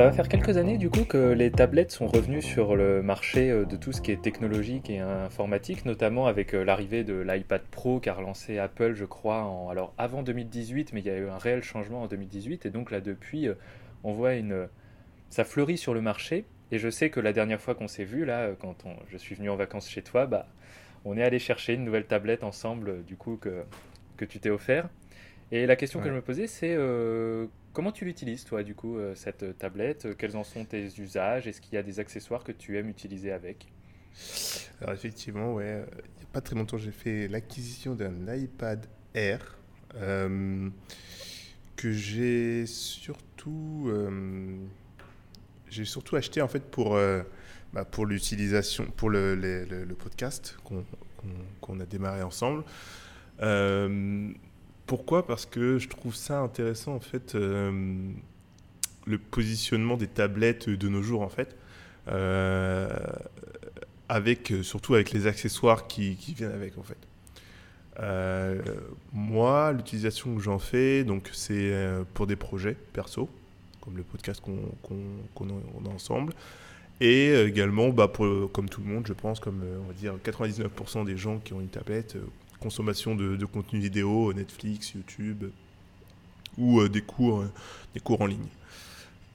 Ça 0.00 0.06
va 0.06 0.12
faire 0.12 0.28
quelques 0.30 0.56
années 0.56 0.78
du 0.78 0.88
coup 0.88 1.04
que 1.04 1.32
les 1.32 1.50
tablettes 1.50 1.90
sont 1.90 2.06
revenues 2.06 2.40
sur 2.40 2.74
le 2.74 3.02
marché 3.02 3.50
euh, 3.50 3.66
de 3.66 3.76
tout 3.76 3.92
ce 3.92 4.00
qui 4.00 4.12
est 4.12 4.22
technologique 4.22 4.88
et 4.88 4.98
informatique, 4.98 5.84
notamment 5.84 6.26
avec 6.26 6.54
euh, 6.54 6.64
l'arrivée 6.64 7.04
de 7.04 7.20
l'iPad 7.20 7.60
Pro 7.70 8.00
qu'a 8.00 8.14
relancé 8.14 8.56
Apple, 8.56 8.94
je 8.94 9.04
crois, 9.04 9.42
en, 9.42 9.68
alors 9.68 9.92
avant 9.98 10.22
2018, 10.22 10.94
mais 10.94 11.00
il 11.00 11.06
y 11.06 11.10
a 11.10 11.18
eu 11.18 11.28
un 11.28 11.36
réel 11.36 11.62
changement 11.62 12.00
en 12.00 12.06
2018, 12.06 12.64
et 12.64 12.70
donc 12.70 12.90
là 12.90 13.02
depuis, 13.02 13.46
euh, 13.46 13.52
on 14.02 14.12
voit 14.12 14.36
une, 14.36 14.68
ça 15.28 15.44
fleurit 15.44 15.76
sur 15.76 15.92
le 15.92 16.00
marché. 16.00 16.46
Et 16.72 16.78
je 16.78 16.88
sais 16.88 17.10
que 17.10 17.20
la 17.20 17.34
dernière 17.34 17.60
fois 17.60 17.74
qu'on 17.74 17.86
s'est 17.88 18.04
vu 18.04 18.24
là, 18.24 18.52
quand 18.58 18.86
on- 18.86 18.96
je 19.10 19.18
suis 19.18 19.34
venu 19.34 19.50
en 19.50 19.56
vacances 19.56 19.86
chez 19.90 20.00
toi, 20.00 20.24
bah, 20.24 20.46
on 21.04 21.18
est 21.18 21.22
allé 21.22 21.38
chercher 21.38 21.74
une 21.74 21.84
nouvelle 21.84 22.06
tablette 22.06 22.42
ensemble, 22.42 23.04
du 23.04 23.16
coup 23.16 23.36
que 23.36 23.64
que 24.16 24.24
tu 24.24 24.38
t'es 24.40 24.48
offert. 24.48 24.88
Et 25.52 25.66
la 25.66 25.76
question 25.76 26.00
que 26.00 26.08
je 26.08 26.14
me 26.14 26.22
posais, 26.22 26.46
c'est 26.46 26.74
euh, 26.74 27.46
comment 27.72 27.92
tu 27.92 28.04
l'utilises, 28.04 28.44
toi, 28.44 28.62
du 28.62 28.74
coup, 28.74 28.96
euh, 28.98 29.14
cette 29.14 29.58
tablette? 29.58 30.06
Euh, 30.06 30.14
Quels 30.16 30.36
en 30.36 30.44
sont 30.44 30.64
tes 30.64 30.86
usages? 30.98 31.46
Est-ce 31.46 31.60
qu'il 31.60 31.74
y 31.74 31.78
a 31.78 31.82
des 31.82 32.00
accessoires 32.00 32.44
que 32.44 32.52
tu 32.52 32.78
aimes 32.78 32.88
utiliser 32.88 33.32
avec? 33.32 33.68
Alors 34.80 34.94
effectivement, 34.94 35.54
ouais, 35.54 35.64
euh, 35.64 35.84
il 36.16 36.18
n'y 36.18 36.24
a 36.24 36.32
pas 36.32 36.40
très 36.40 36.56
longtemps, 36.56 36.78
j'ai 36.78 36.90
fait 36.90 37.28
l'acquisition 37.28 37.94
d'un 37.94 38.34
iPad 38.34 38.86
Air 39.14 39.56
euh, 39.96 40.68
que 41.76 41.92
j'ai 41.92 42.66
surtout, 42.66 43.86
euh, 43.88 44.56
surtout 45.68 46.16
acheté 46.16 46.42
en 46.42 46.48
fait 46.48 46.64
pour, 46.70 46.94
euh, 46.94 47.22
bah, 47.72 47.84
pour 47.84 48.06
l'utilisation, 48.06 48.86
pour 48.96 49.10
le, 49.10 49.86
podcast 49.98 50.56
qu'on 51.60 51.80
a 51.80 51.86
démarré 51.86 52.22
ensemble. 52.22 52.64
Pourquoi? 54.90 55.24
Parce 55.24 55.46
que 55.46 55.78
je 55.78 55.88
trouve 55.88 56.16
ça 56.16 56.40
intéressant 56.40 56.96
en 56.96 56.98
fait 56.98 57.36
euh, 57.36 58.10
le 59.06 59.18
positionnement 59.18 59.96
des 59.96 60.08
tablettes 60.08 60.68
de 60.68 60.88
nos 60.88 61.00
jours 61.00 61.22
en 61.22 61.28
fait. 61.28 61.54
Euh, 62.08 62.88
avec 64.08 64.52
surtout 64.62 64.94
avec 64.94 65.12
les 65.12 65.28
accessoires 65.28 65.86
qui, 65.86 66.16
viennent 66.36 66.50
avec 66.50 66.76
en 66.76 66.82
fait. 66.82 66.96
Euh, 68.00 68.60
moi, 69.12 69.70
l'utilisation 69.70 70.34
que 70.34 70.42
j'en 70.42 70.58
fais, 70.58 71.04
donc 71.04 71.30
c'est 71.32 71.72
pour 72.12 72.26
des 72.26 72.34
projets 72.34 72.76
perso, 72.92 73.30
comme 73.80 73.96
le 73.96 74.02
podcast 74.02 74.42
qu'on 74.42 75.48
a, 75.48 75.88
ensemble, 75.88 76.32
et 77.00 77.32
également, 77.42 77.90
bah, 77.90 78.08
pour, 78.08 78.50
comme 78.50 78.68
tout 78.68 78.80
le 78.80 78.88
monde, 78.88 79.06
je 79.06 79.12
pense, 79.12 79.38
comme 79.38 79.62
on 79.84 79.86
va 79.86 79.92
dire 79.92 80.14
99% 80.24 81.04
des 81.04 81.16
gens 81.16 81.38
qui 81.38 81.52
ont 81.52 81.60
une 81.60 81.68
tablette, 81.68 82.16
consommation 82.60 83.14
de, 83.14 83.36
de 83.36 83.44
contenu 83.46 83.80
vidéo, 83.80 84.32
Netflix, 84.32 84.92
YouTube, 84.94 85.44
ou 86.58 86.80
euh, 86.80 86.88
des 86.88 87.00
cours, 87.02 87.40
euh, 87.40 87.50
des 87.94 88.00
cours 88.00 88.20
en 88.20 88.26
ligne. 88.26 88.46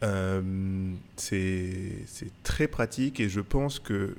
Euh, 0.03 0.91
c'est 1.15 2.03
très 2.43 2.67
pratique 2.67 3.19
et 3.19 3.29
je 3.29 3.39
pense 3.41 3.79
que 3.79 4.15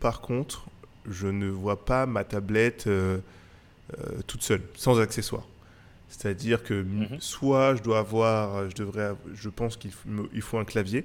par 0.00 0.20
contre, 0.20 0.66
je 1.08 1.26
ne 1.26 1.48
vois 1.48 1.84
pas 1.84 2.06
ma 2.06 2.24
tablette 2.24 2.86
euh, 2.86 3.18
euh, 3.98 4.20
toute 4.26 4.42
seule, 4.42 4.62
sans 4.76 4.98
accessoires. 5.00 5.46
C'est-à-dire 6.08 6.62
que 6.62 6.82
Mhm. 6.82 7.18
soit 7.18 7.74
je 7.76 7.82
dois 7.82 7.98
avoir, 7.98 8.70
je 8.70 8.74
devrais, 8.76 9.12
je 9.34 9.48
pense 9.48 9.76
qu'il 9.76 9.90
f- 9.90 10.06
me- 10.06 10.28
il 10.32 10.40
faut 10.40 10.58
un 10.58 10.64
clavier 10.64 11.04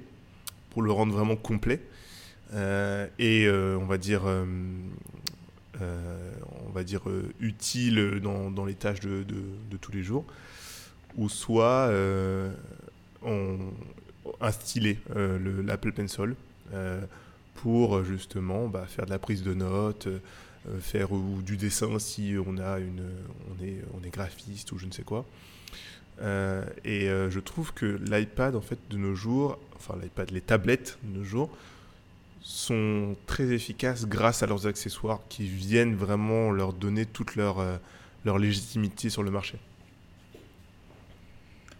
pour 0.70 0.82
le 0.82 0.92
rendre 0.92 1.12
vraiment 1.12 1.36
complet 1.36 1.80
et 3.18 3.48
on 3.50 3.86
va 3.86 3.96
dire, 3.98 4.22
on 5.80 6.70
va 6.72 6.84
dire 6.84 7.08
euh, 7.08 7.32
utile 7.40 8.20
dans, 8.22 8.64
les 8.64 8.74
tâches 8.74 9.00
de, 9.00 9.24
tous 9.80 9.92
les 9.92 10.02
jours, 10.02 10.24
ou 11.16 11.28
soit 11.28 11.88
euh, 11.88 12.52
on, 13.22 13.58
euh, 15.16 15.62
l'Apple 15.62 15.92
Pencil, 15.92 16.34
euh, 16.72 17.00
pour 17.54 17.96
euh, 17.96 18.04
justement 18.04 18.68
bah, 18.68 18.86
faire 18.86 19.06
de 19.06 19.10
la 19.10 19.18
prise 19.18 19.42
de 19.42 19.54
notes, 19.54 20.06
euh, 20.06 20.18
euh, 20.68 20.78
faire 20.78 21.08
du 21.44 21.56
dessin 21.56 21.98
si 21.98 22.34
on 22.46 22.56
a 22.58 22.78
une, 22.78 23.02
on 23.50 24.04
est, 24.04 24.10
graphiste 24.10 24.70
ou 24.72 24.78
je 24.78 24.86
ne 24.86 24.92
sais 24.92 25.02
quoi. 25.02 25.24
Euh, 26.20 26.64
et 26.84 27.08
euh, 27.08 27.30
je 27.30 27.40
trouve 27.40 27.72
que 27.72 27.98
l'iPad 28.08 28.54
en 28.54 28.60
fait 28.60 28.78
de 28.90 28.96
nos 28.96 29.14
jours, 29.14 29.58
enfin 29.74 29.96
l'iPad, 30.00 30.30
les 30.30 30.40
tablettes 30.40 30.98
de 31.02 31.18
nos 31.18 31.24
jours 31.24 31.50
sont 32.42 33.16
très 33.26 33.52
efficaces 33.52 34.06
grâce 34.06 34.42
à 34.42 34.46
leurs 34.46 34.66
accessoires 34.66 35.20
qui 35.28 35.46
viennent 35.48 35.94
vraiment 35.96 36.50
leur 36.50 36.72
donner 36.72 37.06
toute 37.06 37.36
leur, 37.36 37.60
euh, 37.60 37.76
leur 38.24 38.38
légitimité 38.38 39.10
sur 39.10 39.22
le 39.22 39.30
marché. 39.30 39.58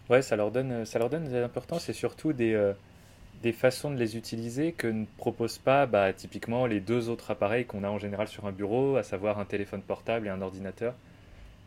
Ouais, 0.09 0.23
ça 0.23 0.37
leur 0.37 0.51
donne, 0.51 0.85
ça 0.85 0.99
leur 0.99 1.11
donne 1.11 1.29
de 1.29 1.37
l'importance 1.37 1.89
et 1.89 1.93
surtout 1.93 2.33
des, 2.33 2.53
euh, 2.55 2.73
des 3.43 3.53
façons 3.53 3.91
de 3.91 3.97
les 3.97 4.17
utiliser 4.17 4.73
que 4.73 4.87
ne 4.89 5.07
proposent 5.19 5.59
pas 5.59 5.87
bah, 5.87 6.13
typiquement 6.13 6.67
les 6.67 6.81
deux 6.81 7.09
autres 7.09 7.31
appareils 7.31 7.67
qu'on 7.67 7.85
a 7.85 7.89
en 7.91 7.99
général 7.99 8.29
sur 8.29 8.47
un 8.47 8.53
bureau, 8.53 8.97
à 8.97 9.03
savoir 9.03 9.39
un 9.39 9.45
téléphone 9.45 9.83
portable 9.83 10.27
et 10.27 10.31
un 10.31 10.43
ordinateur. 10.43 10.95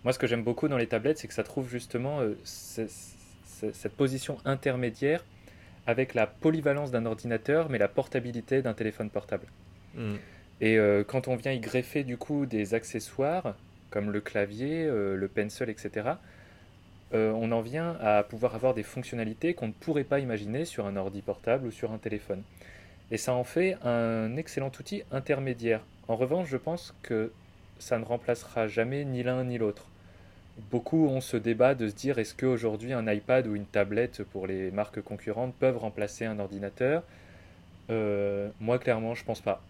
Moi, 0.04 0.14
ce 0.14 0.20
que 0.20 0.28
j'aime 0.28 0.44
beaucoup 0.44 0.68
dans 0.68 0.78
les 0.78 0.88
tablettes, 0.88 1.20
c'est 1.20 1.28
que 1.28 1.34
ça 1.34 1.44
trouve 1.44 1.70
justement 1.70 2.22
euh, 2.22 2.36
ce- 2.44 2.88
ce- 2.88 3.72
cette 3.74 3.96
position 3.96 4.38
intermédiaire 4.46 5.24
avec 5.88 6.14
la 6.14 6.28
polyvalence 6.28 6.92
d'un 6.92 7.06
ordinateur, 7.06 7.70
mais 7.70 7.78
la 7.78 7.88
portabilité 7.88 8.62
d'un 8.62 8.74
téléphone 8.74 9.10
portable. 9.10 9.48
Et 10.62 10.78
euh, 10.78 11.04
quand 11.04 11.28
on 11.28 11.36
vient 11.36 11.52
y 11.52 11.60
greffer 11.60 12.04
du 12.04 12.18
coup 12.18 12.46
des 12.46 12.74
accessoires, 12.74 13.56
comme 13.90 14.12
le 14.12 14.22
clavier, 14.22 14.86
euh, 14.86 15.16
le 15.16 15.28
pencil, 15.28 15.70
etc., 15.70 16.12
euh, 17.14 17.32
on 17.32 17.52
en 17.52 17.62
vient 17.62 17.98
à 18.02 18.24
pouvoir 18.24 18.56
avoir 18.56 18.74
des 18.74 18.84
fonctionnalités 18.84 19.54
qu'on 19.54 19.68
ne 19.68 19.74
pourrait 19.74 20.04
pas 20.04 20.20
imaginer 20.20 20.66
sur 20.66 20.86
un 20.86 20.96
ordi 20.96 21.22
portable 21.22 21.68
ou 21.68 21.72
sur 21.72 21.92
un 21.92 21.98
téléphone. 21.98 22.42
Et 23.12 23.18
ça 23.18 23.34
en 23.34 23.44
fait 23.44 23.78
un 23.84 24.36
excellent 24.38 24.72
outil 24.80 25.04
intermédiaire. 25.12 25.82
En 26.08 26.16
revanche, 26.16 26.50
je 26.50 26.58
pense 26.58 26.96
que 27.04 27.32
ça 27.78 28.00
ne 28.00 28.06
remplacera 28.06 28.68
jamais 28.68 29.06
ni 29.06 29.22
l'un 29.22 29.44
ni 29.44 29.58
l'autre. 29.58 29.88
Beaucoup 30.58 31.08
ont 31.08 31.22
ce 31.22 31.38
débat 31.38 31.76
de 31.76 31.90
se 31.90 31.96
dire 31.96 32.18
est-ce 32.18 32.34
qu'aujourd'hui 32.34 32.94
un 32.94 33.12
iPad 33.12 33.46
ou 33.48 33.56
une 33.56 33.66
tablette 33.66 34.24
pour 34.24 34.48
les 34.48 34.72
marques 34.72 35.02
concurrentes 35.02 35.54
peuvent 35.56 35.78
remplacer 35.78 36.26
un 36.26 36.40
ordinateur? 36.40 37.04
Euh, 37.90 38.50
Moi, 38.62 38.80
clairement, 38.80 39.16
je 39.16 39.26
pense 39.26 39.42
pas. 39.42 39.62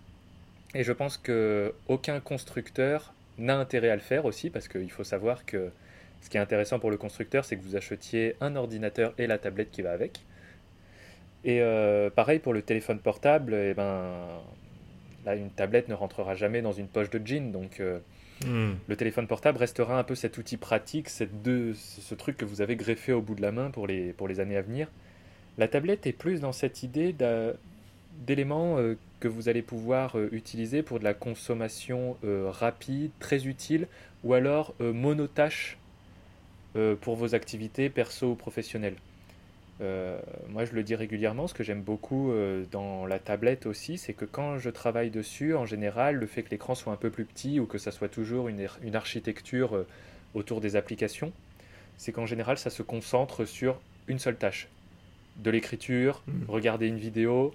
Et 0.76 0.84
je 0.84 0.92
pense 0.92 1.18
que 1.18 1.74
aucun 1.88 2.20
constructeur 2.20 3.14
n'a 3.38 3.58
intérêt 3.58 3.90
à 3.90 3.96
le 3.96 4.02
faire 4.02 4.26
aussi, 4.26 4.50
parce 4.50 4.68
qu'il 4.68 4.92
faut 4.92 5.04
savoir 5.04 5.46
que 5.46 5.72
ce 6.22 6.30
qui 6.30 6.38
est 6.38 6.40
intéressant 6.40 6.80
pour 6.80 6.92
le 6.92 6.98
constructeur, 6.98 7.46
c'est 7.46 7.58
que 7.58 7.64
vous 7.64 7.76
achetiez 7.76 8.36
un 8.42 8.56
ordinateur 8.56 9.14
et 9.18 9.28
la 9.28 9.38
tablette 9.38 9.72
qui 9.72 9.82
va 9.82 9.92
avec. 9.92 10.20
Et 11.44 11.62
euh, 11.62 12.10
pareil 12.10 12.40
pour 12.40 12.54
le 12.54 12.62
téléphone 12.62 13.00
portable, 13.00 13.54
eh 13.54 13.74
ben, 13.74 14.12
là, 15.26 15.36
une 15.36 15.50
tablette 15.52 15.90
ne 15.90 15.94
rentrera 15.94 16.36
jamais 16.36 16.62
dans 16.62 16.72
une 16.72 16.88
poche 16.88 17.10
de 17.10 17.26
jean, 17.26 17.52
donc 17.52 17.80
euh, 17.80 18.00
le 18.44 18.96
téléphone 18.96 19.28
portable 19.28 19.58
restera 19.58 19.98
un 19.98 20.04
peu 20.04 20.16
cet 20.16 20.38
outil 20.38 20.58
pratique, 20.58 21.10
cette 21.10 21.42
deux, 21.42 21.74
ce 21.74 22.16
truc 22.16 22.38
que 22.38 22.46
vous 22.46 22.62
avez 22.62 22.76
greffé 22.76 23.14
au 23.14 23.22
bout 23.22 23.36
de 23.36 23.42
la 23.42 23.52
main 23.52 23.72
pour 23.72 23.88
les, 23.88 24.14
pour 24.14 24.28
les 24.28 24.40
années 24.40 24.58
à 24.58 24.62
venir. 24.62 24.88
La 25.58 25.68
tablette 25.68 26.06
est 26.06 26.14
plus 26.14 26.42
dans 26.42 26.52
cette 26.52 26.84
idée 26.84 27.16
d'éléments 28.26 28.78
euh, 28.78 28.98
que 29.20 29.28
vous 29.28 29.48
allez 29.48 29.62
pouvoir 29.62 30.18
euh, 30.18 30.28
utiliser 30.34 30.84
pour 30.84 31.00
de 31.00 31.06
la 31.06 31.14
consommation 31.14 32.18
euh, 32.26 32.52
rapide, 32.52 33.12
très 33.20 33.48
utile, 33.48 33.88
ou 34.24 34.34
alors 34.34 34.74
monotâche 34.80 35.78
pour 37.00 37.16
vos 37.16 37.36
activités 37.36 37.90
perso 37.90 38.32
ou 38.32 38.36
professionnelles. 38.36 38.96
Euh, 39.82 40.20
moi, 40.48 40.64
je 40.66 40.74
le 40.74 40.84
dis 40.84 40.96
régulièrement, 40.96 41.48
ce 41.48 41.54
que 41.54 41.64
j'aime 41.64 41.82
beaucoup 41.82 42.32
euh, 42.32 42.64
dans 42.72 43.06
la 43.06 43.20
tablette 43.20 43.66
aussi, 43.66 43.98
c'est 43.98 44.14
que 44.14 44.26
quand 44.26 44.58
je 44.58 44.70
travaille 44.70 45.10
dessus, 45.10 45.54
en 45.54 45.66
général, 45.66 46.16
le 46.16 46.26
fait 46.28 46.44
que 46.44 46.50
l'écran 46.52 46.76
soit 46.76 46.94
un 46.94 46.98
peu 46.98 47.10
plus 47.10 47.26
petit 47.26 47.60
ou 47.60 47.66
que 47.66 47.78
ça 47.78 47.92
soit 47.92 48.08
toujours 48.08 48.48
une, 48.48 48.68
une 48.84 48.96
architecture 48.96 49.76
euh, 49.76 49.88
autour 50.34 50.62
des 50.62 50.76
applications, 50.76 51.34
c'est 51.98 52.12
qu'en 52.12 52.26
général, 52.26 52.58
ça 52.58 52.70
se 52.70 52.84
concentre 52.84 53.46
sur 53.46 53.80
une 54.08 54.20
seule 54.20 54.38
tâche. 54.38 54.70
De 55.38 55.52
l'écriture, 55.52 56.24
Mm. 56.28 56.32
regarder 56.48 56.88
une 56.88 56.98
vidéo, 56.98 57.54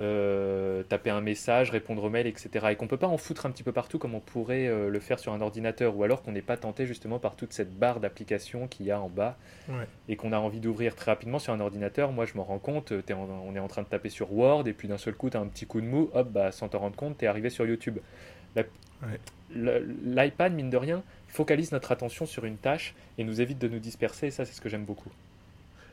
euh, 0.00 0.82
taper 0.84 1.10
un 1.10 1.20
message, 1.20 1.70
répondre 1.70 2.02
aux 2.04 2.08
mails, 2.10 2.26
etc. 2.26 2.66
Et 2.70 2.76
qu'on 2.76 2.86
peut 2.86 2.96
pas 2.96 3.06
en 3.06 3.18
foutre 3.18 3.44
un 3.46 3.50
petit 3.50 3.62
peu 3.62 3.72
partout 3.72 3.98
comme 3.98 4.14
on 4.14 4.20
pourrait 4.20 4.66
euh, 4.66 4.88
le 4.88 5.00
faire 5.00 5.18
sur 5.18 5.32
un 5.32 5.40
ordinateur, 5.40 5.96
ou 5.96 6.04
alors 6.04 6.22
qu'on 6.22 6.32
n'est 6.32 6.40
pas 6.42 6.56
tenté 6.56 6.86
justement 6.86 7.18
par 7.18 7.36
toute 7.36 7.52
cette 7.52 7.74
barre 7.78 8.00
d'applications 8.00 8.66
qu'il 8.68 8.86
y 8.86 8.90
a 8.90 9.00
en 9.00 9.08
bas 9.08 9.36
Ouais. 9.68 9.86
et 10.08 10.16
qu'on 10.16 10.32
a 10.32 10.38
envie 10.38 10.58
d'ouvrir 10.60 10.94
très 10.96 11.10
rapidement 11.10 11.38
sur 11.38 11.52
un 11.52 11.60
ordinateur. 11.60 12.12
Moi, 12.12 12.24
je 12.24 12.34
m'en 12.34 12.44
rends 12.44 12.58
compte, 12.58 12.92
en- 12.92 13.42
on 13.46 13.54
est 13.54 13.58
en 13.60 13.68
train 13.68 13.82
de 13.82 13.88
taper 13.88 14.08
sur 14.08 14.32
Word, 14.32 14.66
et 14.66 14.72
puis 14.72 14.88
d'un 14.88 14.98
seul 14.98 15.14
coup, 15.14 15.30
tu 15.30 15.36
as 15.36 15.40
un 15.40 15.46
petit 15.46 15.66
coup 15.66 15.80
de 15.80 15.86
mou, 15.86 16.10
hop, 16.14 16.28
bah, 16.30 16.50
sans 16.50 16.68
t'en 16.68 16.78
rendre 16.78 16.96
compte, 16.96 17.18
tu 17.18 17.24
es 17.24 17.28
arrivé 17.28 17.50
sur 17.50 17.66
YouTube. 17.66 17.98
Ouais. 18.56 19.18
L'iPad, 19.54 20.52
mine 20.54 20.70
de 20.70 20.76
rien, 20.76 21.02
focalise 21.28 21.72
notre 21.72 21.92
attention 21.92 22.26
sur 22.26 22.44
une 22.44 22.56
tâche 22.56 22.94
et 23.18 23.24
nous 23.24 23.40
évite 23.40 23.58
de 23.58 23.68
nous 23.68 23.78
disperser, 23.78 24.28
et 24.28 24.30
ça, 24.30 24.44
c'est 24.44 24.52
ce 24.54 24.60
que 24.60 24.68
j'aime 24.68 24.84
beaucoup. 24.84 25.10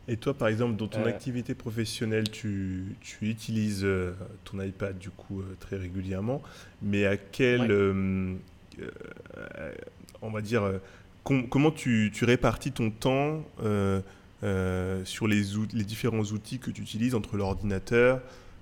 Et 0.10 0.16
toi, 0.18 0.34
par 0.34 0.48
exemple, 0.48 0.76
dans 0.78 0.88
ton 0.88 1.02
Euh. 1.02 1.08
activité 1.10 1.54
professionnelle, 1.54 2.30
tu, 2.30 2.96
tu 3.02 3.30
utilises 3.30 3.84
euh, 3.84 4.14
ton 4.46 4.62
iPad 4.62 4.98
du 4.98 5.10
coup 5.10 5.42
euh, 5.42 5.56
très 5.60 5.76
régulièrement, 5.76 6.42
mais 6.82 7.06
à 7.06 7.18
quel, 7.18 7.72
Ouais. 7.72 8.84
on 10.22 10.30
va 10.30 10.42
dire, 10.42 10.80
com- 11.24 11.48
comment 11.50 11.72
tu, 11.72 12.12
tu 12.14 12.26
répartis 12.26 12.72
ton 12.72 12.90
temps 12.92 13.44
sur 15.04 15.28
les, 15.28 15.44
différents 15.84 16.24
outils 16.24 16.60
que 16.60 16.72
tu 16.72 16.82
utilises 16.82 17.16
entre 17.16 17.38
l'ordinateur 17.38 18.22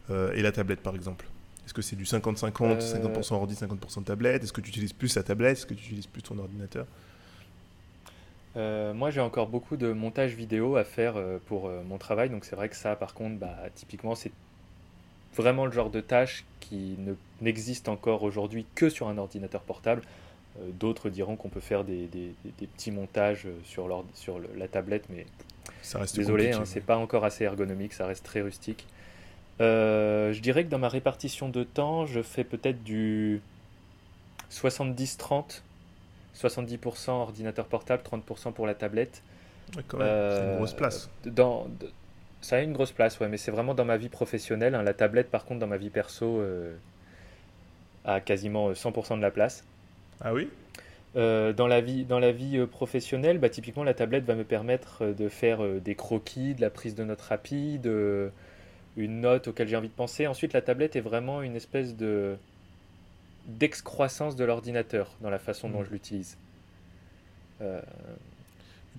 et 0.10 0.42
la 0.42 0.52
tablette, 0.52 0.82
par 0.82 0.96
exemple? 0.96 1.26
Est-ce 1.66 1.74
que 1.74 1.82
c'est 1.82 1.96
du 1.96 2.06
50-50, 2.06 2.78
Euh. 2.78 2.80
50% 2.80 3.34
ordi, 3.36 3.56
50% 3.56 4.04
tablette? 4.04 4.44
Est-ce 4.44 4.54
que 4.54 4.62
tu 4.62 4.70
utilises 4.70 4.94
plus 4.94 5.16
la 5.16 5.24
tablette? 5.24 5.58
Est-ce 5.58 5.66
que 5.66 5.74
tu 5.74 5.84
utilises 5.86 6.06
plus 6.08 6.22
ton 6.22 6.38
ordinateur? 6.38 6.86
Euh, 8.58 8.94
moi, 8.94 9.12
j'ai 9.12 9.20
encore 9.22 9.48
beaucoup 9.48 9.76
de 9.76 9.92
montage 9.92 10.34
vidéo 10.34 10.78
à 10.78 10.84
faire 10.86 11.18
euh, 11.18 11.40
pour 11.48 11.68
euh, 11.68 11.82
mon 11.88 11.98
travail, 11.98 12.30
donc 12.30 12.46
c'est 12.46 12.56
vrai 12.56 12.70
que 12.70 12.76
ça, 12.76 12.96
par 12.96 13.14
contre, 13.14 13.38
bah, 13.38 13.56
typiquement, 13.76 14.16
c'est 14.16 14.32
vraiment 15.36 15.66
le 15.66 15.72
genre 15.72 15.90
de 15.90 16.00
tâche 16.00 16.46
qui 16.62 16.96
ne 17.00 17.14
n'existe 17.42 17.90
encore 17.90 18.24
aujourd'hui 18.24 18.66
que 18.76 18.90
sur 18.90 19.08
un 19.10 19.18
ordinateur 19.18 19.62
portable. 19.62 20.02
D'autres 20.80 21.10
diront 21.10 21.36
qu'on 21.36 21.50
peut 21.50 21.60
faire 21.60 21.84
des, 21.84 22.06
des- 22.08 22.34
des- 22.46 22.52
des 22.60 22.68
petits 22.68 22.92
montages 22.92 23.46
sur, 23.66 23.90
l'ord- 23.90 24.06
sur 24.14 24.40
le- 24.40 24.50
la 24.56 24.70
tablette, 24.70 25.04
mais 25.10 25.26
Ça 25.82 26.00
reste 26.00 26.16
désolé, 26.16 26.52
hein, 26.54 26.64
c'est 26.66 26.80
pas 26.80 26.96
encore 26.98 27.26
assez 27.26 27.44
ergonomique, 27.44 27.92
ça 27.92 28.08
reste 28.08 28.24
très 28.26 28.40
rustique. 28.42 28.86
Je 29.60 30.40
dirais 30.40 30.64
que 30.64 30.70
dans 30.70 30.80
ma 30.80 30.88
répartition 30.90 31.50
de 31.50 31.64
temps, 31.64 32.06
je 32.06 32.22
fais 32.22 32.46
peut-être 32.46 32.84
du 32.84 33.42
70-30. 34.50 35.62
70% 36.36 37.22
ordinateur 37.22 37.66
portable, 37.68 38.04
30% 38.04 38.52
pour 38.54 38.68
la 38.68 38.76
tablette. 38.76 39.24
Quand 39.88 39.98
même, 39.98 40.08
c'est 40.30 40.44
une 40.44 40.52
Euh, 40.52 40.56
grosse 40.58 40.74
place. 40.74 41.10
Dans, 41.26 41.66
de- 41.80 41.92
ça 42.42 42.58
a 42.58 42.62
une 42.62 42.74
grosse 42.74 42.92
place, 42.92 43.20
ouais, 43.20 43.28
mais 43.28 43.38
c'est 43.38 43.52
vraiment 43.52 43.74
dans 43.74 43.86
ma 43.86 43.98
vie 43.98 44.10
professionnelle. 44.10 44.76
hein. 44.76 44.84
La 44.84 44.94
tablette, 44.94 45.30
par 45.32 45.46
contre, 45.46 45.60
dans 45.60 45.68
ma 45.68 45.78
vie 45.78 45.90
perso, 45.90 46.40
euh, 46.40 46.76
a 48.04 48.20
quasiment 48.22 48.70
euh, 48.70 48.74
100% 48.76 49.18
de 49.18 49.22
la 49.22 49.32
place. 49.32 49.64
Ah 50.22 50.34
oui? 50.34 50.50
Euh, 51.16 51.54
dans 51.54 51.68
la 51.68 51.80
vie, 51.82 52.04
dans 52.06 52.20
la 52.20 52.32
vie 52.32 52.58
euh, 52.58 52.68
professionnelle, 52.68 53.38
bah, 53.38 53.50
typiquement, 53.50 53.84
la 53.84 53.94
tablette 53.94 54.26
va 54.26 54.36
me 54.36 54.44
permettre 54.44 55.04
euh, 55.04 55.14
de 55.14 55.30
faire 55.30 55.64
euh, 55.64 55.80
des 55.80 55.96
croquis, 55.96 56.56
de 56.56 56.62
la 56.62 56.70
prise 56.70 56.94
de 56.96 57.04
notes 57.06 57.22
rapide, 57.22 57.88
euh, 57.88 58.30
une 58.98 59.22
note 59.22 59.48
auquel 59.50 59.68
j'ai 59.68 59.78
envie 59.78 59.90
de 59.90 59.94
penser. 59.94 60.28
Ensuite, 60.28 60.54
la 60.54 60.62
tablette 60.62 60.96
est 60.96 61.02
vraiment 61.02 61.42
une 61.42 61.56
espèce 61.56 61.96
de 61.96 62.38
d'excroissance 63.48 64.36
de 64.36 64.44
l'ordinateur 64.44 65.12
dans 65.22 65.30
la 65.30 65.40
façon 65.40 65.70
dont 65.70 65.82
Mm. 65.82 65.86
je 65.86 65.92
l'utilise. 65.92 66.38
Euh, 67.62 67.82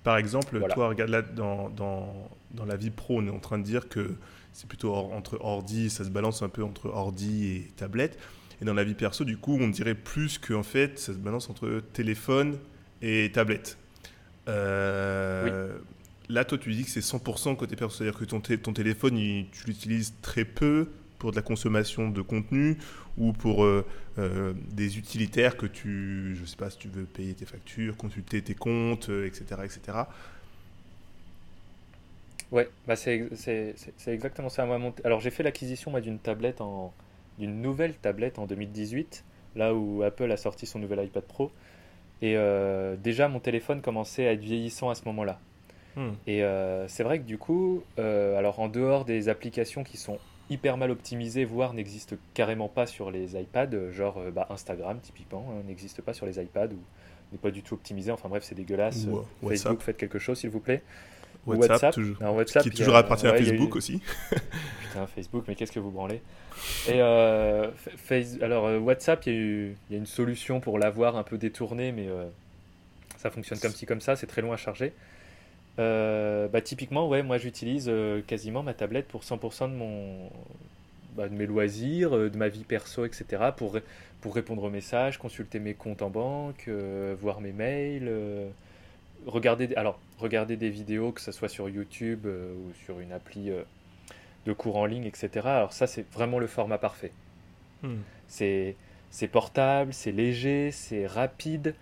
Par 0.03 0.17
exemple, 0.17 0.57
Voilà. 0.57 0.73
toi, 0.73 0.87
regarde 0.89 1.09
là, 1.09 1.21
dans, 1.21 1.69
dans, 1.69 2.29
dans 2.51 2.65
la 2.65 2.75
vie 2.77 2.91
pro, 2.91 3.19
on 3.19 3.27
est 3.27 3.31
en 3.31 3.39
train 3.39 3.57
de 3.59 3.63
dire 3.63 3.89
que 3.89 4.15
c'est 4.53 4.67
plutôt 4.67 4.91
or- 4.93 5.11
entre 5.11 5.37
ordi, 5.41 5.89
ça 5.89 6.05
se 6.05 6.09
balance 6.09 6.41
un 6.43 6.49
peu 6.49 6.63
entre 6.63 6.87
ordi 6.87 7.47
et 7.47 7.71
tablette. 7.75 8.17
Et 8.61 8.65
dans 8.65 8.73
la 8.73 8.83
vie 8.83 8.93
perso, 8.95 9.23
du 9.25 9.37
coup, 9.37 9.57
on 9.59 9.67
dirait 9.67 9.95
plus 9.95 10.37
qu'en 10.37 10.63
fait, 10.63 10.97
ça 10.97 11.13
se 11.13 11.17
balance 11.17 11.49
entre 11.49 11.81
téléphone 11.93 12.57
et 13.01 13.31
tablette. 13.33 13.77
Euh, 14.47 15.77
Là, 16.29 16.43
toi, 16.43 16.57
tu 16.57 16.73
dis 16.73 16.83
que 16.83 16.89
c'est 16.89 16.99
100% 17.01 17.55
côté 17.55 17.77
perso, 17.77 17.97
c'est-à-dire 17.99 18.19
que 18.19 18.25
ton, 18.25 18.41
ton 18.41 18.73
téléphone, 18.73 19.17
il- 19.17 19.47
tu 19.51 19.65
l'utilises 19.67 20.13
très 20.21 20.43
peu 20.43 20.89
pour 21.19 21.31
de 21.31 21.35
la 21.35 21.41
consommation 21.41 22.09
de 22.09 22.21
contenu 22.21 22.77
ou 23.17 23.33
pour 23.33 23.63
euh, 23.65 23.85
euh, 24.19 24.53
des 24.71 24.97
utilitaires 24.99 25.57
que 25.57 25.65
tu, 25.65 26.35
je 26.35 26.45
sais 26.45 26.57
pas 26.57 26.69
si 26.69 26.77
tu 26.77 26.89
veux 26.89 27.05
payer 27.05 27.33
tes 27.33 27.45
factures, 27.45 27.97
consulter 27.97 28.41
tes 28.43 28.55
comptes, 28.55 29.09
euh, 29.09 29.25
etc., 29.27 29.65
etc. 29.65 30.09
Ouais, 32.51 32.69
bah 32.87 32.95
c'est 32.95 33.27
c'est- 33.35 33.73
c'est- 33.75 33.93
c'est 33.97 34.13
exactement 34.13 34.49
ça. 34.49 34.65
Moi, 34.65 34.77
mon- 34.77 34.93
Alors 35.03 35.19
j'ai 35.19 35.31
fait 35.31 35.43
l'acquisition 35.43 35.91
moi, 35.91 36.01
d'une 36.01 36.19
tablette 36.19 36.61
en 36.61 36.93
d'une 37.37 37.61
nouvelle 37.61 37.93
tablette 37.95 38.39
en 38.39 38.47
2018, 38.47 39.23
là 39.55 39.75
où 39.75 40.01
Apple 40.03 40.31
a 40.31 40.37
sorti 40.37 40.65
son 40.65 40.79
nouvel 40.79 41.05
iPad 41.05 41.23
Pro. 41.23 41.51
Et 42.21 42.37
euh, 42.37 42.95
déjà 42.97 43.27
mon 43.29 43.39
téléphone 43.41 43.81
commençait 43.81 44.27
à 44.27 44.33
être 44.33 44.41
vieillissant 44.41 44.89
à 44.89 44.95
ce 44.95 45.03
moment-là. 45.05 45.39
Hmm. 45.95 46.17
Et 46.27 46.43
euh, 46.43 46.87
c'est 46.89 47.03
vrai 47.03 47.19
que 47.19 47.25
du 47.25 47.37
coup, 47.39 47.83
euh, 47.99 48.37
alors 48.37 48.59
en 48.59 48.69
dehors 48.69 49.05
des 49.05 49.29
applications 49.29 49.83
qui 49.83 49.97
sont 49.97 50.19
hyper 50.49 50.77
mal 50.77 50.91
optimisées, 50.91 51.45
voire 51.45 51.73
n'existent 51.73 52.15
carrément 52.33 52.67
pas 52.69 52.85
sur 52.85 53.11
les 53.11 53.35
iPads, 53.39 53.73
euh, 53.73 53.91
genre 53.91 54.17
euh, 54.17 54.31
bah, 54.31 54.47
Instagram 54.49 54.99
typiquement, 55.01 55.45
hein, 55.51 55.63
n'existe 55.67 56.01
pas 56.01 56.13
sur 56.13 56.25
les 56.25 56.41
iPads 56.41 56.67
ou 56.73 56.79
n'est 57.33 57.37
pas 57.37 57.51
du 57.51 57.61
tout 57.63 57.73
optimisé. 57.73 58.11
Enfin 58.11 58.29
bref, 58.29 58.43
c'est 58.43 58.55
dégueulasse. 58.55 59.05
Ou, 59.09 59.17
euh, 59.17 59.21
Facebook, 59.49 59.71
WhatsApp. 59.73 59.81
faites 59.81 59.97
quelque 59.97 60.19
chose 60.19 60.39
s'il 60.39 60.49
vous 60.49 60.59
plaît. 60.61 60.81
Ou 61.45 61.53
WhatsApp, 61.55 61.93
toujours. 61.93 62.17
Non, 62.21 62.35
WhatsApp, 62.35 62.63
qui 62.63 62.69
toujours 62.71 62.95
appartient 62.95 63.27
à 63.27 63.31
ouais, 63.31 63.41
eu- 63.41 63.45
Facebook 63.45 63.75
aussi. 63.75 64.01
Putain, 64.81 65.07
Facebook, 65.07 65.45
mais 65.47 65.55
qu'est-ce 65.55 65.71
que 65.71 65.79
vous 65.79 65.91
branlez 65.91 66.21
Et 66.87 67.01
euh, 67.01 67.71
Fa- 67.71 67.91
Face- 67.97 68.37
alors 68.41 68.65
euh, 68.65 68.79
WhatsApp, 68.79 69.25
il 69.27 69.33
y, 69.33 69.35
a 69.35 69.39
eu- 69.39 69.75
il 69.89 69.93
y 69.93 69.95
a 69.95 69.99
une 69.99 70.05
solution 70.05 70.59
pour 70.59 70.77
l'avoir 70.79 71.15
un 71.15 71.23
peu 71.23 71.37
détournée, 71.37 71.91
mais 71.93 72.07
euh, 72.07 72.25
ça 73.17 73.29
fonctionne 73.29 73.59
comme 73.59 73.71
ci 73.71 73.85
comme 73.85 74.01
ça, 74.01 74.15
c'est 74.15 74.27
très 74.27 74.41
long 74.41 74.51
à 74.51 74.57
charger. 74.57 74.93
Euh, 75.79 76.47
bah, 76.47 76.61
typiquement, 76.61 77.07
ouais, 77.07 77.21
moi 77.23 77.37
j'utilise 77.37 77.87
euh, 77.89 78.21
quasiment 78.25 78.63
ma 78.63 78.73
tablette 78.73 79.07
pour 79.07 79.23
100% 79.23 79.67
de 79.69 79.73
mon, 79.75 80.29
bah, 81.15 81.29
de 81.29 81.35
mes 81.35 81.45
loisirs, 81.45 82.15
euh, 82.15 82.29
de 82.29 82.37
ma 82.37 82.49
vie 82.49 82.63
perso, 82.63 83.05
etc. 83.05 83.53
Pour, 83.55 83.75
ré- 83.75 83.83
pour 84.21 84.35
répondre 84.35 84.63
aux 84.63 84.69
messages, 84.69 85.19
consulter 85.19 85.59
mes 85.59 85.75
comptes 85.75 86.01
en 86.01 86.09
banque, 86.09 86.69
voir 87.21 87.41
mes 87.41 87.53
mails, 87.53 88.11
regarder, 89.25 89.75
alors 89.75 89.99
regarder 90.19 90.57
des 90.57 90.69
vidéos, 90.69 91.11
que 91.11 91.21
ce 91.21 91.31
soit 91.31 91.49
sur 91.49 91.69
YouTube 91.69 92.25
ou 92.25 92.73
sur 92.85 92.99
une 92.99 93.11
appli 93.11 93.51
de 94.45 94.53
cours 94.53 94.77
en 94.77 94.85
ligne, 94.87 95.05
etc. 95.05 95.57
Alors 95.57 95.73
ça, 95.73 95.87
c'est 95.87 96.09
vraiment 96.11 96.39
le 96.39 96.47
format 96.47 96.77
parfait. 96.79 97.11
Hmm. 97.81 98.03
C'est 98.27 98.77
c'est 99.09 99.27
portable, 99.27 99.93
c'est 99.93 100.11
léger, 100.11 100.71
c'est 100.71 101.07
rapide. 101.07 101.75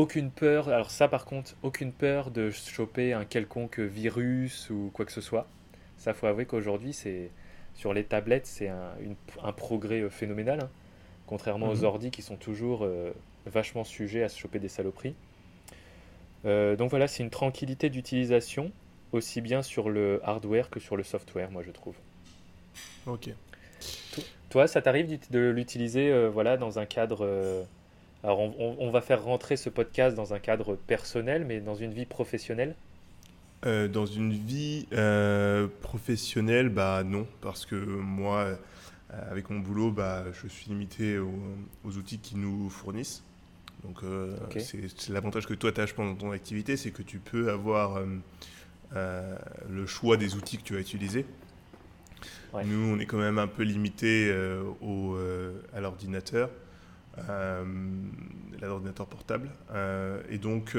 Aucune 0.00 0.30
peur. 0.30 0.68
Alors 0.70 0.90
ça, 0.90 1.08
par 1.08 1.26
contre, 1.26 1.54
aucune 1.62 1.92
peur 1.92 2.30
de 2.30 2.50
choper 2.50 3.12
un 3.12 3.26
quelconque 3.26 3.80
virus 3.80 4.70
ou 4.70 4.90
quoi 4.94 5.04
que 5.04 5.12
ce 5.12 5.20
soit. 5.20 5.46
Ça, 5.98 6.14
faut 6.14 6.26
avouer 6.26 6.46
qu'aujourd'hui, 6.46 6.94
c'est 6.94 7.30
sur 7.74 7.92
les 7.92 8.04
tablettes, 8.04 8.46
c'est 8.46 8.68
un, 8.68 9.52
progrès 9.52 10.00
euh, 10.00 10.08
phénoménal. 10.08 10.60
hein. 10.60 10.70
Contrairement 11.26 11.68
aux 11.68 11.76
Mhm. 11.76 11.84
ordis 11.84 12.10
qui 12.10 12.22
sont 12.22 12.36
toujours 12.36 12.80
euh, 12.84 13.12
vachement 13.44 13.84
sujets 13.84 14.22
à 14.22 14.30
se 14.30 14.38
choper 14.38 14.58
des 14.58 14.68
saloperies. 14.68 15.14
Euh, 16.46 16.76
donc 16.76 16.88
voilà, 16.88 17.06
c'est 17.06 17.22
une 17.22 17.28
tranquillité 17.30 17.90
d'utilisation, 17.90 18.72
aussi 19.12 19.42
bien 19.42 19.60
sur 19.62 19.90
le 19.90 20.20
hardware 20.24 20.70
que 20.70 20.80
sur 20.80 20.96
le 20.96 21.02
software, 21.04 21.50
moi 21.50 21.62
je 21.62 21.70
trouve. 21.72 21.96
Ok. 23.06 23.28
Toi, 24.48 24.66
ça 24.66 24.80
t'arrive 24.80 25.18
de 25.30 25.50
l'utiliser 25.50 26.10
euh, 26.10 26.30
voilà, 26.30 26.56
dans 26.56 26.78
un 26.78 26.86
cadre... 26.86 27.66
alors 28.24 28.40
on, 28.40 28.54
on- 28.58 28.76
on 28.80 28.90
va 28.90 29.00
faire 29.00 29.22
rentrer 29.22 29.56
ce 29.56 29.68
podcast 29.70 30.16
dans 30.16 30.34
un 30.34 30.38
cadre 30.38 30.76
personnel, 30.76 31.44
mais 31.44 31.60
dans 31.60 31.74
une 31.74 31.92
vie 31.92 32.06
professionnelle? 32.06 32.74
Euh, 33.66 33.88
dans 33.88 34.06
une 34.06 34.32
vie 34.32 34.86
euh, 34.94 35.68
professionnelle, 35.82 36.70
bah 36.70 37.02
non, 37.04 37.26
parce 37.42 37.66
que 37.66 37.74
moi, 37.74 38.38
euh, 38.38 38.56
avec 39.30 39.50
mon 39.50 39.58
boulot, 39.60 39.90
bah, 39.90 40.24
je 40.32 40.48
suis 40.48 40.70
limité 40.70 41.18
aux, 41.18 41.34
aux 41.84 41.96
outils 41.98 42.18
qu'ils 42.18 42.40
nous 42.40 42.70
fournissent. 42.70 43.22
Donc, 43.84 44.00
c'est 44.58 45.08
l'avantage 45.08 45.46
que 45.46 45.54
toi, 45.54 45.72
tu 45.72 45.80
as, 45.80 45.86
je 45.86 45.94
pense, 45.94 46.06
dans 46.10 46.26
ton 46.26 46.32
activité, 46.32 46.76
c'est 46.76 46.90
que 46.90 47.02
tu 47.02 47.18
peux 47.18 47.50
avoir 47.50 48.02
le 48.94 49.86
choix 49.86 50.18
des 50.18 50.34
outils 50.36 50.58
que 50.58 50.62
tu 50.62 50.74
vas 50.74 50.80
utiliser. 50.80 51.24
Ouais. 52.52 52.64
Nous, 52.64 52.94
on 52.94 52.98
est 52.98 53.06
quand 53.06 53.16
même 53.18 53.38
un 53.38 53.46
peu 53.46 53.62
limité 53.62 54.34
au, 54.82 55.16
à 55.74 55.80
l'ordinateur. 55.80 56.50
L'ordinateur 58.60 59.06
portable. 59.06 59.50
et 60.28 60.38
donc, 60.38 60.76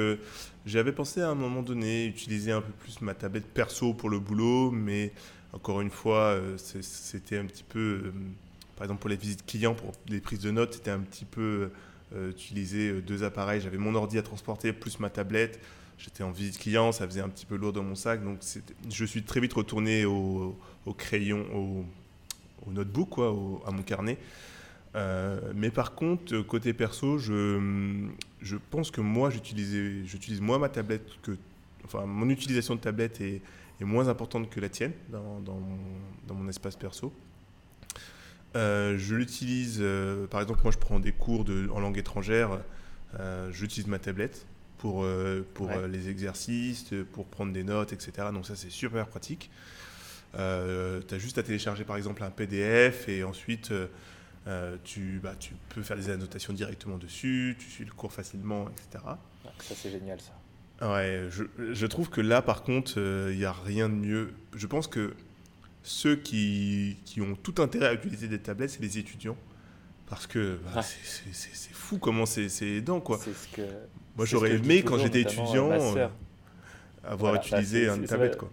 j'avais 0.65 0.91
pensé 0.91 1.21
à 1.21 1.29
un 1.29 1.35
moment 1.35 1.61
donné 1.61 2.05
utiliser 2.05 2.51
un 2.51 2.61
peu 2.61 2.71
plus 2.79 3.01
ma 3.01 3.13
tablette 3.13 3.47
perso 3.47 3.93
pour 3.93 4.09
le 4.09 4.19
boulot, 4.19 4.71
mais 4.71 5.11
encore 5.53 5.81
une 5.81 5.89
fois, 5.89 6.39
c'était 6.57 7.37
un 7.37 7.45
petit 7.45 7.63
peu, 7.63 8.11
par 8.75 8.85
exemple 8.85 9.01
pour 9.01 9.09
les 9.09 9.17
visites 9.17 9.45
clients, 9.45 9.73
pour 9.73 9.91
des 10.07 10.19
prises 10.19 10.39
de 10.39 10.51
notes, 10.51 10.75
c'était 10.75 10.91
un 10.91 11.01
petit 11.01 11.25
peu 11.25 11.69
utiliser 12.29 13.01
deux 13.01 13.23
appareils. 13.23 13.61
J'avais 13.61 13.77
mon 13.77 13.95
ordi 13.95 14.17
à 14.17 14.21
transporter 14.21 14.73
plus 14.73 14.99
ma 14.99 15.09
tablette. 15.09 15.59
J'étais 16.03 16.23
en 16.23 16.31
visite 16.31 16.57
client, 16.57 16.91
ça 16.91 17.05
faisait 17.05 17.21
un 17.21 17.29
petit 17.29 17.45
peu 17.45 17.55
lourd 17.55 17.73
dans 17.73 17.83
mon 17.83 17.93
sac, 17.93 18.23
donc 18.23 18.39
je 18.89 19.05
suis 19.05 19.21
très 19.21 19.39
vite 19.39 19.53
retourné 19.53 20.03
au, 20.03 20.57
crayon, 20.97 21.45
au, 21.53 22.71
notebook, 22.71 23.09
quoi, 23.09 23.27
à 23.67 23.71
mon 23.71 23.83
carnet. 23.83 24.17
Euh, 24.95 25.39
mais 25.55 25.71
par 25.71 25.95
contre, 25.95 26.41
côté 26.41 26.73
perso, 26.73 27.17
je, 27.17 28.07
je 28.41 28.57
pense 28.69 28.91
que 28.91 29.01
moi, 29.01 29.29
j'utilise 29.29 30.41
moi 30.41 30.59
ma 30.59 30.69
tablette, 30.69 31.07
que, 31.21 31.37
enfin, 31.85 32.05
mon 32.05 32.29
utilisation 32.29 32.75
de 32.75 32.81
tablette 32.81 33.21
est, 33.21 33.41
est 33.79 33.85
moins 33.85 34.09
importante 34.09 34.49
que 34.49 34.59
la 34.59 34.69
tienne 34.69 34.93
dans, 35.09 35.39
dans, 35.39 35.55
mon, 35.55 35.77
dans 36.27 36.35
mon, 36.35 36.49
espace 36.49 36.75
perso. 36.75 37.13
Euh, 38.55 38.97
je 38.97 39.15
l'utilise, 39.15 39.77
euh, 39.79 40.27
par 40.27 40.41
exemple, 40.41 40.59
moi 40.63 40.73
je 40.73 40.77
prends 40.77 40.99
des 40.99 41.13
cours 41.13 41.45
de, 41.45 41.69
en 41.69 41.79
langue 41.79 41.97
étrangère, 41.97 42.59
j'utilise 43.51 43.87
ma 43.87 43.99
tablette 43.99 44.45
pour, 44.77 45.05
pour 45.53 45.69
les 45.69 46.09
exercices, 46.09 46.93
pour 47.11 47.25
prendre 47.25 47.51
des 47.51 47.63
notes, 47.63 47.91
etc. 47.91 48.29
Donc 48.33 48.47
ça, 48.47 48.55
c'est 48.55 48.71
super 48.71 49.07
pratique. 49.07 49.51
Tu 50.33 50.39
as 50.39 51.17
juste 51.17 51.37
à 51.37 51.43
télécharger 51.43 51.83
par 51.83 51.97
exemple 51.97 52.23
un 52.23 52.29
PDF 52.29 53.09
et 53.09 53.25
ensuite 53.25 53.73
tu, 54.83 55.19
bah, 55.21 55.35
tu 55.39 55.53
peux 55.69 55.81
faire 55.81 55.97
des 55.97 56.09
annotations 56.09 56.53
directement 56.53 56.97
dessus, 56.97 57.55
tu 57.59 57.69
suis 57.69 57.85
le 57.85 57.91
cours 57.91 58.11
facilement, 58.11 58.67
etc. 58.69 59.03
ça, 59.59 59.75
c'est 59.75 59.91
génial 59.91 60.19
ça. 60.19 60.33
Ouais, 60.87 61.27
je, 61.29 61.43
je, 61.73 61.85
trouve 61.85 62.09
que 62.09 62.21
là, 62.21 62.41
par 62.41 62.63
contre, 62.63 62.97
il 63.29 63.37
n'y 63.37 63.45
a 63.45 63.51
rien 63.51 63.87
de 63.87 63.93
mieux. 63.93 64.33
Je 64.55 64.65
pense 64.65 64.87
que 64.87 65.13
ceux 65.83 66.15
qui, 66.15 66.97
qui, 67.05 67.21
ont 67.21 67.35
tout 67.35 67.61
intérêt 67.61 67.87
à 67.87 67.93
utiliser 67.93 68.27
des 68.27 68.39
tablettes, 68.39 68.71
c'est 68.71 68.81
les 68.81 68.97
étudiants. 68.97 69.37
Parce 70.07 70.27
que 70.27 70.59
bah, 70.73 70.81
c'est 70.81 71.73
fou 71.73 71.97
comment 71.97 72.25
c'est 72.25 72.49
aidant, 72.63 72.99
quoi. 72.99 73.17
Ce 73.17 73.55
que, 73.55 73.61
moi, 74.17 74.25
j'aurais 74.25 74.55
aimé, 74.55 74.83
quand 74.83 74.97
j'étais 74.97 75.21
étudiant, 75.21 75.71
euh, 75.71 76.07
avoir 77.03 77.33
bah, 77.33 77.41
utilisé 77.43 77.87
un 77.87 77.97
tablette. 77.99 78.37
Quoi. 78.37 78.51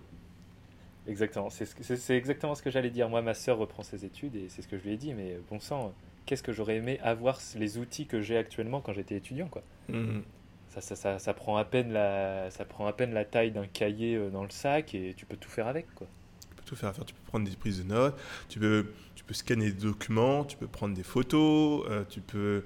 Exactement. 1.09 1.49
C'est 1.51 2.17
exactement 2.17 2.55
ce 2.55 2.63
que 2.63 2.71
j'allais 2.71 2.91
dire. 2.91 3.09
Moi, 3.09 3.23
ma 3.23 3.35
sœur 3.35 3.59
reprend 3.59 3.83
ses 3.83 4.05
études 4.05 4.37
et 4.37 4.49
c'est 4.49 4.63
ce 4.63 4.69
que 4.69 4.79
je 4.79 4.85
lui 4.85 4.93
ai 4.93 4.97
dit. 4.97 5.15
Mais 5.15 5.39
bon 5.51 5.59
sang, 5.59 5.95
qu'est-ce 6.27 6.43
que 6.43 6.53
j'aurais 6.53 6.77
aimé 6.77 7.01
avoir 7.03 7.39
les 7.57 7.79
outils 7.79 8.07
que 8.07 8.21
j'ai 8.21 8.37
actuellement 8.37 8.81
quand 8.81 8.93
j'étais 8.93 9.17
étudiant, 9.17 9.49
quoi. 9.49 9.63
Mmh. 9.89 10.21
Ça, 10.69 10.83
ça, 10.83 10.97
ça, 10.97 11.19
ça, 11.19 11.33
prend 11.33 11.57
à 11.57 11.65
peine 11.65 11.93
la, 11.93 12.51
ça 12.51 12.67
prend 12.67 12.87
à 12.87 12.93
peine 12.93 13.15
la 13.15 13.25
taille 13.25 13.51
d'un 13.51 13.67
cahier 13.67 14.17
euh, 14.17 14.29
dans 14.29 14.43
le 14.43 14.51
sac 14.51 14.95
et 14.95 15.15
tu 15.17 15.25
peux 15.25 15.37
tout 15.37 15.49
faire 15.49 15.67
avec, 15.67 15.93
quoi. 15.95 16.07
Tu 16.43 16.55
peux 16.55 16.63
tout 16.63 16.77
faire. 16.77 16.93
Tu 16.93 17.15
peux 17.15 17.23
prendre 17.27 17.49
des 17.49 17.57
prises 17.57 17.83
de 17.83 17.89
notes, 17.89 18.21
tu 18.51 18.59
peux, 18.59 18.93
tu 19.15 19.25
peux 19.25 19.33
scanner 19.33 19.73
des 19.73 19.81
documents, 19.81 20.45
tu 20.45 20.59
peux 20.59 20.67
prendre 20.67 20.95
des 20.95 21.03
photos, 21.03 21.87
euh, 21.89 22.05
tu 22.09 22.21
peux 22.21 22.65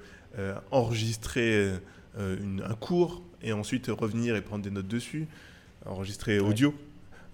enregistrer 0.71 1.79
euh, 2.19 2.59
un 2.63 2.75
cours 2.75 3.23
et 3.43 3.53
ensuite 3.53 3.87
revenir 3.89 4.37
et 4.37 4.43
prendre 4.43 4.63
des 4.63 4.71
notes 4.71 4.89
dessus, 4.89 5.27
enregistrer 5.87 6.41
audio. 6.41 6.75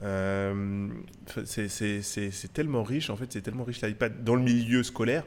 Euh, 0.02 0.88
c'est 1.44 2.52
tellement 2.52 2.82
riche, 2.82 3.10
en 3.10 3.16
fait, 3.16 3.32
c'est 3.32 3.40
tellement 3.40 3.64
riche 3.64 3.80
l'iPad 3.82 4.22
dans 4.22 4.36
le 4.36 4.42
milieu 4.42 4.82
scolaire, 4.82 5.24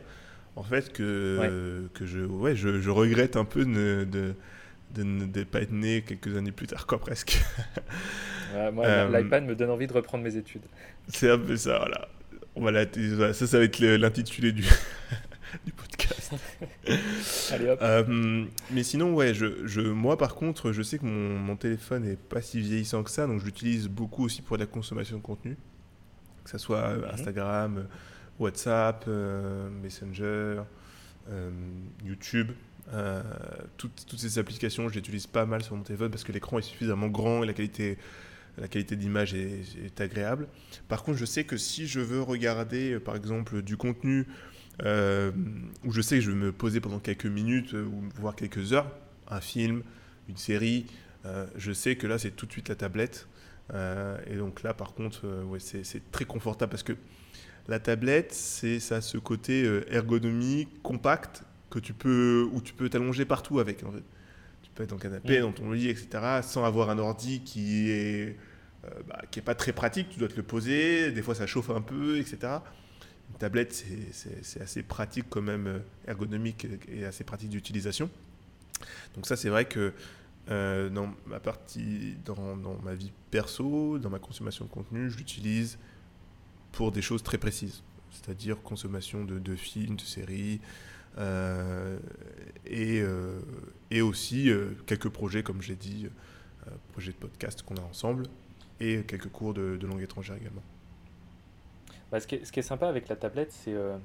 en 0.55 0.63
fait, 0.63 0.93
que, 0.93 1.89
que 1.93 2.05
je, 2.05 2.21
ouais, 2.21 2.55
je, 2.55 2.79
je, 2.79 2.89
regrette 2.89 3.35
un 3.35 3.45
peu 3.45 3.65
de, 3.65 4.07
de, 4.09 4.33
de 4.95 5.03
ne 5.03 5.43
pas 5.43 5.61
être 5.61 5.71
né 5.71 6.01
quelques 6.01 6.35
années 6.37 6.51
plus 6.51 6.67
tard, 6.67 6.87
quoi, 6.87 6.99
presque. 6.99 7.41
moi, 8.73 8.85
euh, 8.85 9.19
l'iPad 9.19 9.45
me 9.45 9.55
donne 9.55 9.69
envie 9.69 9.87
de 9.87 9.93
reprendre 9.93 10.23
mes 10.23 10.35
études. 10.35 10.63
C'est 11.07 11.29
un 11.29 11.37
peu 11.37 11.57
ça, 11.57 11.77
voilà. 12.55 12.85
Ça, 13.33 13.47
ça 13.47 13.57
va 13.57 13.63
être 13.63 13.79
l'intitulé 13.79 14.51
du, 14.51 14.63
du 15.65 15.71
podcast. 15.71 16.00
Allez 17.51 17.69
hop. 17.69 17.79
Euh, 17.81 18.45
mais 18.71 18.83
sinon, 18.83 19.13
ouais, 19.13 19.33
je, 19.33 19.65
je, 19.65 19.81
moi 19.81 20.17
par 20.17 20.35
contre, 20.35 20.71
je 20.71 20.81
sais 20.81 20.97
que 20.97 21.05
mon, 21.05 21.37
mon 21.39 21.55
téléphone 21.55 22.05
est 22.05 22.19
pas 22.19 22.41
si 22.41 22.61
vieillissant 22.61 23.03
que 23.03 23.09
ça, 23.09 23.27
donc 23.27 23.39
je 23.39 23.45
l'utilise 23.45 23.87
beaucoup 23.87 24.23
aussi 24.25 24.41
pour 24.41 24.57
la 24.57 24.65
consommation 24.65 25.17
de 25.17 25.21
contenu, 25.21 25.57
que 26.43 26.49
ce 26.49 26.57
soit 26.57 26.79
euh, 26.79 26.97
mhm. 26.97 27.13
Instagram, 27.13 27.87
WhatsApp, 28.39 29.05
euh, 29.07 29.69
Messenger, 29.69 30.63
YouTube. 32.03 32.51
toutes, 33.77 34.05
toutes, 34.05 34.19
ces 34.19 34.37
applications, 34.37 34.89
je 34.89 34.95
les 34.95 34.99
utilise 34.99 35.27
pas 35.27 35.45
mal 35.45 35.63
sur 35.63 35.75
mon 35.75 35.83
téléphone 35.83 36.11
parce 36.11 36.23
que 36.23 36.31
l'écran 36.31 36.59
est 36.59 36.63
suffisamment 36.63 37.07
grand 37.07 37.43
et 37.43 37.47
la 37.47 37.53
qualité 37.53 37.97
la 38.57 38.67
qualité 38.67 38.97
d'image 38.97 39.33
est, 39.33 39.61
est, 39.85 40.01
agréable. 40.01 40.47
Par 40.89 41.03
contre, 41.03 41.17
je 41.17 41.25
sais 41.25 41.45
que 41.45 41.55
si 41.55 41.87
je 41.87 41.99
veux 41.99 42.21
regarder, 42.21 42.99
par 42.99 43.15
exemple, 43.15 43.61
du 43.61 43.77
contenu 43.77 44.27
euh, 44.83 45.31
où 45.83 45.91
je 45.91 46.01
sais 46.01 46.15
que 46.15 46.21
je 46.21 46.31
vais 46.31 46.37
me 46.37 46.51
poser 46.51 46.79
pendant 46.79 46.99
quelques 46.99 47.25
minutes 47.25 47.73
euh, 47.73 47.85
ou 47.85 48.03
voire 48.19 48.35
quelques 48.35 48.73
heures, 48.73 48.89
un 49.29 49.41
film, 49.41 49.83
une 50.29 50.37
série, 50.37 50.85
euh, 51.25 51.45
je 51.55 51.71
sais 51.71 51.95
que 51.95 52.07
là 52.07 52.17
c'est 52.17 52.31
tout 52.31 52.45
de 52.45 52.51
suite 52.51 52.69
la 52.69 52.75
tablette. 52.75 53.27
et 53.73 54.35
donc 54.35 54.63
là 54.63 54.73
par 54.73 54.93
contre, 54.93 55.27
ouais, 55.45 55.59
c'est 55.59 56.11
très 56.11 56.25
confortable 56.25 56.71
parce 56.71 56.83
que 56.83 56.93
la 57.67 57.79
tablette, 57.79 58.33
c'est 58.33 58.79
ça 58.79 59.01
ce 59.01 59.17
côté 59.17 59.69
ergonomie 59.89 60.67
compact 60.83 61.43
que 61.69 61.79
tu 61.79 61.93
peux, 61.93 62.49
où 62.51 62.61
tu 62.61 62.73
peux 62.73 62.89
t'allonger 62.89 63.25
partout 63.25 63.59
avec. 63.59 63.83
En 63.83 63.91
fait. 63.91 64.03
Tu 64.63 64.71
peux 64.73 64.83
être 64.83 64.93
en 64.93 64.97
canapé, 64.97 65.39
dans 65.39 65.51
ton 65.51 65.71
lit, 65.71 65.89
etc., 65.89 66.41
sans 66.41 66.63
avoir 66.65 66.89
un 66.89 66.97
ordi 66.97 67.41
qui 67.41 67.91
est, 67.91 68.37
bah, 69.07 69.21
qui 69.29 69.39
est 69.39 69.43
pas 69.43 69.55
très 69.55 69.73
pratique. 69.73 70.09
Tu 70.09 70.19
dois 70.19 70.27
te 70.27 70.35
le 70.35 70.43
poser, 70.43 71.11
des 71.11 71.21
fois 71.21 71.35
ça 71.35 71.45
chauffe 71.45 71.69
un 71.69 71.81
peu, 71.81 72.17
etc 72.17 72.59
tablette, 73.41 73.83
c'est 74.43 74.61
assez 74.61 74.83
pratique 74.83 75.25
quand 75.31 75.41
même, 75.41 75.65
euh, 75.65 75.79
ergonomique 76.07 76.67
et 76.87 77.05
assez 77.05 77.23
pratique 77.23 77.49
d'utilisation. 77.49 78.07
Donc 79.15 79.25
ça, 79.25 79.35
c'est 79.35 79.49
vrai 79.49 79.65
que 79.65 79.93
euh, 80.51 80.89
dans 80.89 81.11
ma 81.25 81.39
partie, 81.39 82.17
dans, 82.23 82.55
ma 82.83 82.93
vie 82.93 83.11
perso, 83.31 83.97
dans 83.97 84.11
ma 84.11 84.19
consommation 84.19 84.65
de 84.65 84.69
contenu, 84.69 85.09
je 85.09 85.17
l'utilise 85.17 85.79
pour 86.71 86.91
des 86.91 87.01
choses 87.01 87.23
très 87.23 87.39
précises, 87.39 87.81
c'est-à-dire 88.11 88.61
consommation 88.61 89.25
de, 89.25 89.55
films, 89.55 89.95
de 89.95 90.01
séries, 90.01 90.61
euh, 91.17 91.97
et, 92.67 93.03
et, 93.89 94.01
aussi 94.01 94.51
quelques 94.85 95.09
projets, 95.09 95.41
comme 95.41 95.61
j'ai 95.61 95.75
dit, 95.75 96.07
projets 96.91 97.11
de 97.11 97.17
podcast 97.17 97.63
qu'on 97.63 97.75
a 97.75 97.81
ensemble, 97.81 98.27
et 98.79 99.03
quelques 99.03 99.29
cours 99.29 99.53
de 99.53 99.85
langue 99.85 100.01
étrangère 100.01 100.37
également. 100.37 100.63
Bah, 102.11 102.19
ce, 102.19 102.27
qui 102.27 102.35
est, 102.35 102.61
sympa 102.61 102.89
avec 102.89 103.07
la 103.07 103.15
tablette, 103.15 103.55
euh, 103.69 103.97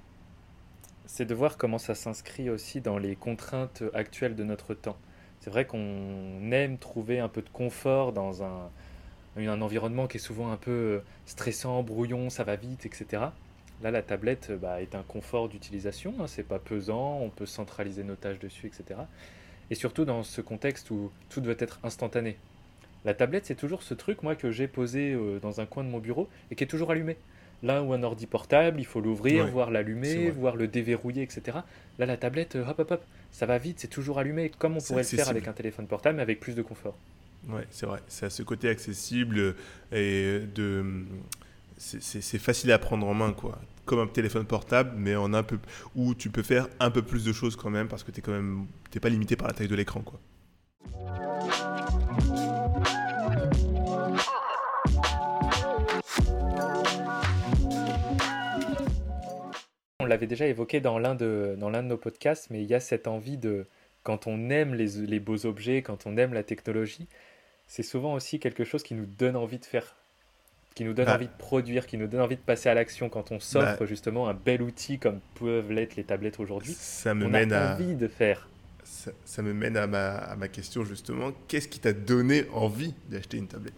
c'est 1.06 1.25
de 1.25 1.34
voir 1.34 1.56
comment 1.56 1.78
ça 1.78 1.96
s'inscrit 1.96 2.50
aussi 2.50 2.80
dans 2.80 2.98
les 2.98 3.16
contraintes 3.16 3.82
actuelles 3.94 4.36
de 4.36 4.44
notre 4.44 4.75
temps. 4.75 4.96
C'est 5.40 5.50
vrai 5.50 5.64
qu'on 5.66 6.52
aime 6.52 6.78
trouver 6.78 7.18
un 7.18 7.28
peu 7.28 7.42
de 7.42 7.48
confort 7.48 8.12
dans 8.12 8.44
un, 8.44 8.70
environnement 9.36 10.06
qui 10.06 10.18
est 10.18 10.20
souvent 10.20 10.52
un 10.52 10.56
peu 10.56 10.70
euh, 10.70 11.00
stressant, 11.26 11.82
brouillon, 11.82 12.30
ça 12.30 12.44
va 12.44 12.54
vite, 12.54 12.86
etc. 12.86 13.25
Là, 13.82 13.90
la 13.90 14.02
tablette 14.02 14.52
bah, 14.52 14.80
est 14.80 14.94
un 14.94 15.02
confort 15.02 15.48
d'utilisation, 15.48 16.14
hein, 16.20 16.26
c'est 16.28 16.44
pas 16.44 16.58
pesant, 16.60 17.18
on 17.20 17.28
peut 17.28 17.44
centraliser 17.44 18.04
nos 18.04 18.14
tâches 18.14 18.38
dessus, 18.38 18.68
etc. 18.68 19.00
Et 19.70 19.75
surtout 19.75 20.04
dans 20.04 20.22
ce 20.22 20.40
contexte 20.40 20.90
où 20.92 21.10
tout 21.28 21.40
doit 21.40 21.54
être 21.58 21.80
instantané. 21.82 22.38
La 23.04 23.14
tablette, 23.14 23.46
c'est 23.46 23.56
toujours 23.56 23.82
ce 23.82 23.94
truc, 23.94 24.22
moi, 24.22 24.36
que 24.36 24.52
j'ai 24.52 24.68
posé 24.68 25.12
euh, 25.12 25.40
dans 25.40 25.60
un 25.60 25.66
coin 25.66 25.82
de 25.82 25.88
mon 25.88 25.98
bureau 25.98 26.28
et 26.50 26.54
qui 26.54 26.64
est 26.64 26.68
toujours 26.68 26.92
allumé. 26.92 27.16
Là 27.62 27.82
où 27.82 27.92
un 27.92 28.02
ordi 28.02 28.26
portable, 28.26 28.80
il 28.80 28.84
faut 28.84 29.00
l'ouvrir, 29.00 29.46
voir 29.46 29.70
l'allumer, 29.70 30.30
voir 30.30 30.56
le 30.56 30.68
déverrouiller, 30.68 31.22
etc. 31.22 31.58
Là, 31.98 32.06
la 32.06 32.16
tablette, 32.16 32.56
hop, 32.56 32.78
hop, 32.78 32.90
hop, 32.90 33.04
ça 33.30 33.46
va 33.46 33.58
vite, 33.58 33.80
c'est 33.80 33.88
toujours 33.88 34.18
allumé, 34.18 34.50
comme 34.58 34.76
on 34.76 34.80
pourrait 34.80 35.02
le 35.02 35.08
faire 35.08 35.28
avec 35.28 35.48
un 35.48 35.52
téléphone 35.52 35.86
portable, 35.86 36.16
mais 36.16 36.22
avec 36.22 36.40
plus 36.40 36.54
de 36.54 36.62
confort. 36.62 36.96
Ouais, 37.48 37.66
c'est 37.70 37.86
vrai. 37.86 38.00
C'est 38.08 38.26
à 38.26 38.30
ce 38.30 38.42
côté 38.42 38.68
accessible 38.68 39.54
et 39.92 40.40
de. 40.54 41.04
C'est 41.78 42.38
facile 42.38 42.72
à 42.72 42.78
prendre 42.78 43.06
en 43.06 43.14
main, 43.14 43.32
quoi. 43.32 43.58
Comme 43.84 44.00
un 44.00 44.06
téléphone 44.06 44.44
portable, 44.44 44.92
mais 44.96 45.14
en 45.14 45.32
un 45.32 45.42
peu. 45.42 45.58
où 45.94 46.14
tu 46.14 46.30
peux 46.30 46.42
faire 46.42 46.68
un 46.80 46.90
peu 46.90 47.02
plus 47.02 47.25
de 47.25 47.32
choses 47.32 47.56
quand 47.56 47.70
même, 47.70 47.88
parce 47.88 48.02
que 48.02 48.10
tu 48.10 48.20
quand 48.20 48.32
même. 48.32 48.66
T'es 48.90 49.00
pas 49.00 49.08
limité 49.08 49.36
par 49.36 49.48
la 49.48 49.54
taille 49.54 49.68
de 49.68 49.76
l'écran, 49.76 50.00
quoi. 50.00 50.18
On 60.06 60.08
l'avait 60.08 60.26
déjà 60.26 60.46
évoqué 60.46 60.80
dans 60.80 60.98
l'un 60.98 61.14
de, 61.14 61.56
dans 61.58 61.68
l'un 61.68 61.82
de 61.82 61.88
nos 61.88 61.96
podcasts, 61.96 62.48
mais 62.50 62.62
il 62.62 62.68
y 62.68 62.75
a 62.75 62.80
cette 62.80 63.06
envie 63.08 63.36
de, 63.36 63.66
quand 64.04 64.26
on 64.26 64.50
aime 64.50 64.75
les, 64.75 64.86
les 65.06 65.20
beaux 65.20 65.46
objets, 65.46 65.82
quand 65.82 66.06
on 66.06 66.16
aime 66.16 66.32
la 66.32 66.42
technologie, 66.44 67.08
c'est 67.66 67.82
souvent 67.82 68.14
aussi 68.14 68.38
quelque 68.38 68.64
chose 68.64 68.82
qui 68.82 68.94
nous 68.94 69.06
donne 69.06 69.36
envie 69.36 69.58
de 69.58 69.64
faire 69.64 69.96
qui 70.76 70.84
nous 70.84 70.92
donne 70.92 71.06
Bah. 71.06 71.14
envie 71.14 71.26
de 71.26 71.32
produire, 71.38 71.86
qui 71.86 71.96
nous 71.96 72.06
donne 72.06 72.20
envie 72.20 72.36
de 72.36 72.40
passer 72.42 72.68
à 72.68 72.75
l'action 72.75 73.08
quand 73.08 73.32
on 73.32 73.40
s'offre 73.40 73.78
Bah. 73.80 73.86
justement 73.86 74.28
un 74.28 74.34
bel 74.34 74.60
outil 74.60 74.98
comme 74.98 75.20
peuvent 75.40 75.72
l'être 75.72 75.96
les 75.96 76.04
tablettes 76.04 76.38
aujourd'hui. 76.38 76.75
Ça 76.78 77.14
me 77.14 77.25
On 77.25 77.28
mène 77.30 77.50
a 77.54 77.70
à 77.70 77.75
envie 77.75 77.94
de 77.94 78.06
faire. 78.08 78.46
ça, 78.84 79.10
ça 79.25 79.40
me 79.40 79.54
mène 79.54 79.78
à 79.78 79.86
ma, 79.86 80.16
à 80.16 80.36
ma 80.36 80.48
question 80.48 80.84
justement. 80.84 81.32
Qu'est-ce 81.48 81.68
qui 81.68 81.80
t'a 81.80 81.94
donné 81.94 82.44
envie 82.52 82.92
d'acheter 83.08 83.38
une 83.38 83.48
tablette? 83.48 83.72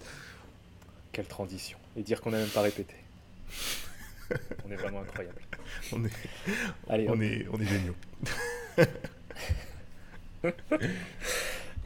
Quelle 1.13 1.27
transition. 1.29 1.79
Et 1.97 2.03
dire 2.03 2.21
qu'on 2.21 2.31
n'a 2.33 2.39
même 2.39 2.49
pas 2.49 2.63
répété. 2.63 2.95
on 4.67 4.71
est 4.71 4.77
vraiment 4.77 5.01
incroyable. 5.01 5.41
On 5.93 6.05
est, 6.05 6.11
Allez, 6.89 7.07
on 7.09 7.21
est, 7.21 7.47
on 7.53 7.61
est 7.61 7.67
géniaux. 7.67 7.97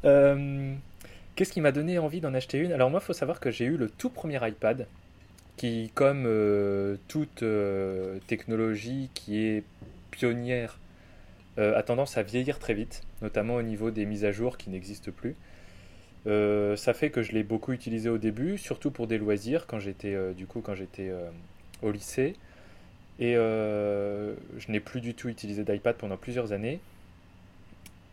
Euh, 0.04 0.74
Qu'est-ce 1.36 1.52
qui 1.52 1.60
m'a 1.60 1.70
donné 1.70 1.98
envie 1.98 2.20
d'en 2.20 2.34
acheter 2.34 2.58
une? 2.58 2.72
Alors 2.72 2.90
moi, 2.90 2.98
il 3.00 3.06
faut 3.06 3.12
savoir 3.12 3.38
que 3.38 3.52
j'ai 3.52 3.64
eu 3.64 3.76
le 3.76 3.88
tout 3.88 4.10
premier 4.10 4.36
iPad, 4.46 4.88
qui, 5.56 5.92
comme 5.94 6.24
euh, 6.26 6.96
toute 7.06 7.44
euh, 7.44 8.18
technologie 8.26 9.10
qui 9.14 9.38
est 9.44 9.62
pionnière, 10.10 10.78
a 11.56 11.82
tendance 11.84 12.18
à 12.18 12.24
vieillir 12.24 12.58
très 12.58 12.74
vite, 12.74 13.02
notamment 13.20 13.54
au 13.54 13.62
niveau 13.62 13.92
des 13.92 14.06
mises 14.06 14.24
à 14.24 14.32
jour 14.32 14.56
qui 14.58 14.70
n'existent 14.70 15.12
plus. 15.12 15.36
Ça 16.26 16.94
fait 16.94 17.10
que 17.10 17.22
je 17.22 17.32
l'ai 17.32 17.44
beaucoup 17.44 17.72
utilisé 17.72 18.08
au 18.08 18.18
début, 18.18 18.58
surtout 18.58 18.90
pour 18.90 19.06
des 19.06 19.18
loisirs, 19.18 19.66
quand 19.68 19.78
j'étais 19.78 20.34
du 20.34 20.46
coup 20.46 20.62
quand 20.62 20.74
j'étais 20.74 21.12
au 21.82 21.90
lycée. 21.90 22.34
Et 23.18 23.36
euh, 23.36 24.34
je 24.58 24.70
n'ai 24.70 24.80
plus 24.80 25.00
du 25.00 25.14
tout 25.14 25.28
utilisé 25.28 25.64
d'iPad 25.64 25.96
pendant 25.96 26.16
plusieurs 26.16 26.52
années. 26.52 26.80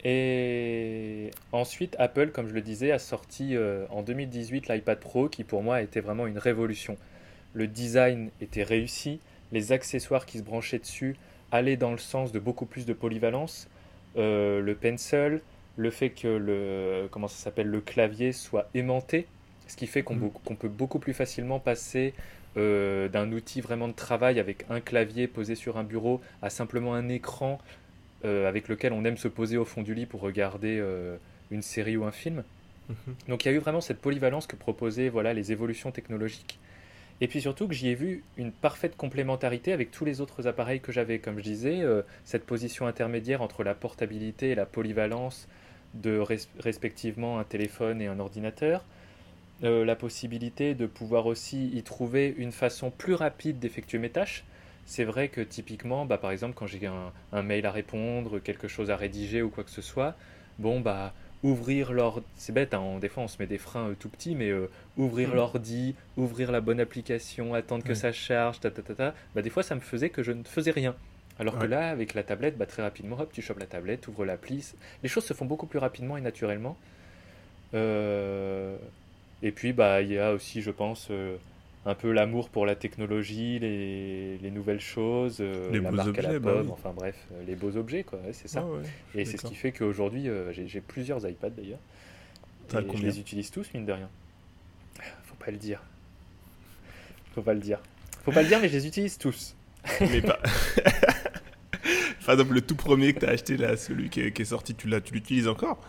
Et 0.04 1.32
ensuite, 1.52 1.96
Apple, 2.00 2.30
comme 2.30 2.48
je 2.48 2.54
le 2.54 2.62
disais, 2.62 2.92
a 2.92 3.00
sorti 3.00 3.56
euh, 3.56 3.86
en 3.90 4.02
2018 4.02 4.70
l'iPad 4.70 5.00
Pro, 5.00 5.28
qui 5.28 5.44
pour 5.44 5.62
moi 5.62 5.82
était 5.82 6.00
vraiment 6.00 6.28
une 6.28 6.38
révolution. 6.38 6.98
Le 7.54 7.68
design 7.68 8.30
était 8.40 8.64
réussi, 8.64 9.20
les 9.52 9.72
accessoires 9.72 10.26
qui 10.26 10.38
se 10.38 10.44
branchaient 10.44 10.80
dessus 10.80 11.16
allaient 11.52 11.78
dans 11.78 11.92
le 11.92 11.98
sens 11.98 12.32
de 12.32 12.40
beaucoup 12.40 12.66
plus 12.66 12.86
de 12.86 12.94
polyvalence. 12.94 13.68
Euh, 14.18 14.62
le 14.62 14.76
pencil, 14.76 15.42
le 15.76 15.90
fait 15.92 16.12
que 16.12 16.28
le 16.28 17.08
comment 17.10 17.28
ça 17.28 17.44
s'appelle 17.44 17.68
le 17.68 17.82
clavier 17.82 18.32
soit 18.32 18.70
aimanté, 18.74 19.28
ce 19.68 19.76
qui 19.76 19.88
fait 19.88 20.04
qu'on 20.04 20.18
qu'on 20.30 20.56
peut 20.56 20.70
beaucoup 20.70 21.00
plus 21.00 21.14
facilement 21.14 21.60
passer 21.60 22.14
euh, 22.58 23.08
d'un 23.10 23.32
outil 23.32 23.62
vraiment 23.62 23.88
de 23.88 23.94
travail 23.94 24.40
avec 24.40 24.66
un 24.70 24.82
clavier 24.82 25.28
posé 25.28 25.56
sur 25.56 25.78
un 25.78 25.84
bureau 25.84 26.22
à 26.42 26.50
simplement 26.50 26.94
un 26.94 27.08
écran 27.10 27.60
euh, 28.26 28.48
avec 28.50 28.68
lequel 28.68 28.94
on 28.94 29.04
aime 29.06 29.18
se 29.18 29.28
poser 29.28 29.58
au 29.58 29.66
fond 29.66 29.82
du 29.82 29.94
lit 29.94 30.06
pour 30.06 30.22
regarder 30.22 30.78
euh, 30.80 31.18
une 31.52 31.62
série 31.62 31.98
ou 31.98 32.06
un 32.06 32.12
film. 32.12 32.44
Mhm. 32.90 33.16
Donc 33.28 33.46
il 33.46 33.50
y 33.50 33.52
a 33.52 33.56
eu 33.56 33.60
vraiment 33.60 33.82
cette 33.82 34.00
polyvalence 34.02 34.48
que 34.48 34.56
proposaient 34.56 35.10
voilà, 35.10 35.34
les 35.34 35.52
évolutions 35.52 35.92
technologiques. 35.92 36.60
Et 37.22 37.28
puis 37.28 37.42
surtout 37.42 37.68
que 37.68 37.74
j'y 37.74 37.90
ai 37.90 37.96
vu 37.96 38.24
une 38.38 38.52
parfaite 38.52 38.96
complémentarité 38.96 39.74
avec 39.74 39.92
tous 39.92 40.06
les 40.06 40.22
autres 40.22 40.48
appareils 40.48 40.80
que 40.80 40.92
j'avais. 40.92 41.20
Comme 41.20 41.38
je 41.38 41.44
disais, 41.44 41.82
euh, 41.82 42.02
cette 42.24 42.46
position 42.46 42.88
intermédiaire 42.88 43.42
entre 43.42 43.64
la 43.64 43.76
portabilité 43.76 44.52
et 44.52 44.56
la 44.56 44.66
polyvalence 44.66 45.48
de 45.94 46.20
res- 46.20 46.48
respectivement 46.60 47.40
un 47.40 47.44
téléphone 47.44 48.02
et 48.02 48.08
un 48.08 48.20
ordinateur. 48.20 48.86
Euh, 49.64 49.84
la 49.84 49.96
possibilité 49.98 50.74
de 50.74 50.86
pouvoir 50.86 51.26
aussi 51.26 51.68
y 51.76 51.84
trouver 51.84 52.34
une 52.38 52.54
façon 52.54 52.92
plus 52.92 53.14
rapide 53.14 53.60
d'effectuer 53.60 53.98
mes 53.98 54.10
tâches. 54.10 54.46
C'est 54.86 55.04
vrai 55.04 55.28
que 55.28 55.42
typiquement, 55.42 56.06
bah, 56.06 56.18
par 56.18 56.32
exemple, 56.32 56.56
quand 56.56 56.66
j'ai 56.66 56.86
un, 56.88 57.12
un 57.34 57.44
mail 57.44 57.66
à 57.66 57.72
répondre, 57.72 58.40
quelque 58.40 58.70
chose 58.70 58.90
à 58.90 58.96
rédiger 58.96 59.42
ou 59.42 59.50
quoi 59.50 59.66
que 59.66 59.70
ce 59.70 59.82
soit, 59.82 60.16
bon, 60.60 60.80
bah, 60.80 61.14
ouvrir 61.44 61.92
l'ordi, 61.92 62.26
c'est 62.36 62.54
bête, 62.54 62.74
hein, 62.74 62.80
on- 62.80 63.00
des 63.00 63.10
fois 63.10 63.24
on 63.24 63.28
se 63.28 63.36
met 63.40 63.48
des 63.48 63.58
freins 63.58 63.90
euh, 63.90 63.96
tout 63.96 64.10
petits, 64.10 64.34
mais 64.36 64.50
euh, 64.50 64.70
ouvrir 64.98 65.30
Mhm. 65.30 65.36
l'ordi, 65.36 65.96
ouvrir 66.18 66.52
la 66.52 66.62
bonne 66.62 66.80
application, 66.80 67.54
attendre 67.54 67.84
que 67.84 67.94
ça 67.94 68.12
charge, 68.14 68.60
ta, 68.62 68.72
ta, 68.72 68.82
ta, 68.82 68.96
ta, 68.96 69.16
bah, 69.36 69.42
des 69.42 69.50
fois 69.50 69.64
ça 69.64 69.76
me 69.76 69.80
faisait 69.82 70.10
que 70.10 70.24
je 70.24 70.32
ne 70.32 70.44
faisais 70.44 70.72
rien. 70.72 70.96
Alors 71.38 71.58
que 71.58 71.66
là, 71.66 71.90
avec 71.90 72.14
la 72.14 72.24
tablette, 72.24 72.58
bah, 72.58 72.66
très 72.66 72.82
rapidement, 72.82 73.18
hop, 73.20 73.32
tu 73.32 73.42
chopes 73.42 73.60
la 73.60 73.66
tablette, 73.68 74.08
ouvres 74.08 74.26
l'appli, 74.26 74.66
les 75.04 75.10
choses 75.10 75.24
se 75.26 75.34
font 75.34 75.46
beaucoup 75.46 75.68
plus 75.68 75.80
rapidement 75.80 76.18
et 76.18 76.22
naturellement. 76.22 76.78
Euh, 77.74 78.78
Et 79.42 79.52
puis, 79.52 79.74
bah, 79.74 80.02
il 80.02 80.12
y 80.12 80.18
a 80.18 80.34
aussi, 80.34 80.62
je 80.62 80.72
pense, 80.72 81.08
euh, 81.12 81.38
un 81.86 81.96
peu 81.96 82.12
l'amour 82.12 82.50
pour 82.50 82.66
la 82.66 82.76
technologie, 82.76 83.60
les, 83.60 84.38
les 84.38 84.52
nouvelles 84.52 84.82
choses, 84.82 85.38
euh, 85.40 85.72
Les 85.72 85.80
la 85.80 85.90
à 85.90 86.08
objets, 86.08 86.40
bah 86.40 86.62
oui. 86.62 86.68
enfin 86.72 86.92
bref, 86.96 87.16
euh, 87.34 87.44
les 87.48 87.56
beaux 87.56 87.76
objets, 87.78 88.04
quoi, 88.04 88.20
ouais, 88.20 88.34
c'est 88.34 88.48
ça. 88.48 88.64
Ah 88.64 88.70
ouais, 88.70 88.84
Et 89.16 89.26
c'est 89.26 89.38
ce 89.38 89.48
qui 89.48 89.56
fait 89.56 89.72
qu'aujourd'hui, 89.72 90.28
euh, 90.28 90.52
j'ai 90.52 90.82
plusieurs 90.82 91.28
iPads 91.28 91.52
d'ailleurs. 91.52 91.80
Je 92.72 93.02
les 93.02 93.20
utilise 93.20 93.50
tous, 93.50 93.74
mine 93.74 93.86
de 93.86 93.94
rien. 93.94 94.10
Faut 95.24 95.36
pas 95.44 95.52
le 95.52 95.58
dire. 95.58 95.82
Faut 97.34 97.42
pas 97.42 97.54
le 97.54 97.60
dire. 97.60 97.80
Faut 98.24 98.32
pas 98.32 98.42
le 98.42 98.48
dire, 98.48 98.60
mais 98.60 98.68
je 98.68 98.74
les 98.74 98.88
utilise 98.88 99.18
tous. 99.18 99.56
Mais 100.02 100.22
pas. 100.22 100.40
Par 102.26 102.34
exemple, 102.34 102.54
le 102.54 102.62
tout 102.62 102.76
premier 102.76 103.14
que 103.14 103.22
t'as 103.22 103.32
acheté 103.32 103.58
là, 103.58 103.76
celui 103.76 104.10
qui 104.10 104.22
est, 104.22 104.32
qui 104.32 104.44
est 104.44 104.46
sorti, 104.46 104.76
tu 104.76 104.88
tu 105.02 105.14
l'utilises 105.14 105.48
encore? 105.48 105.80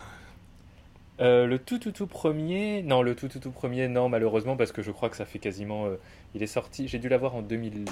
Euh, 1.21 1.45
le 1.45 1.59
tout 1.59 1.77
tout 1.77 1.91
tout 1.91 2.07
premier, 2.07 2.81
non, 2.83 3.01
le 3.03 3.15
tout 3.15 3.27
tout 3.27 3.39
tout 3.39 3.51
premier, 3.51 3.87
non, 3.87 4.09
malheureusement, 4.09 4.57
parce 4.57 4.71
que 4.71 4.81
je 4.81 4.91
crois 4.91 5.09
que 5.09 5.15
ça 5.17 5.25
fait 5.25 5.39
quasiment. 5.39 5.85
euh, 5.85 5.97
il 6.33 6.41
est 6.41 6.47
sorti, 6.47 6.87
j'ai 6.87 6.97
dû 6.99 7.09
l'avoir 7.09 7.35
en 7.35 7.41
2000. 7.41 7.85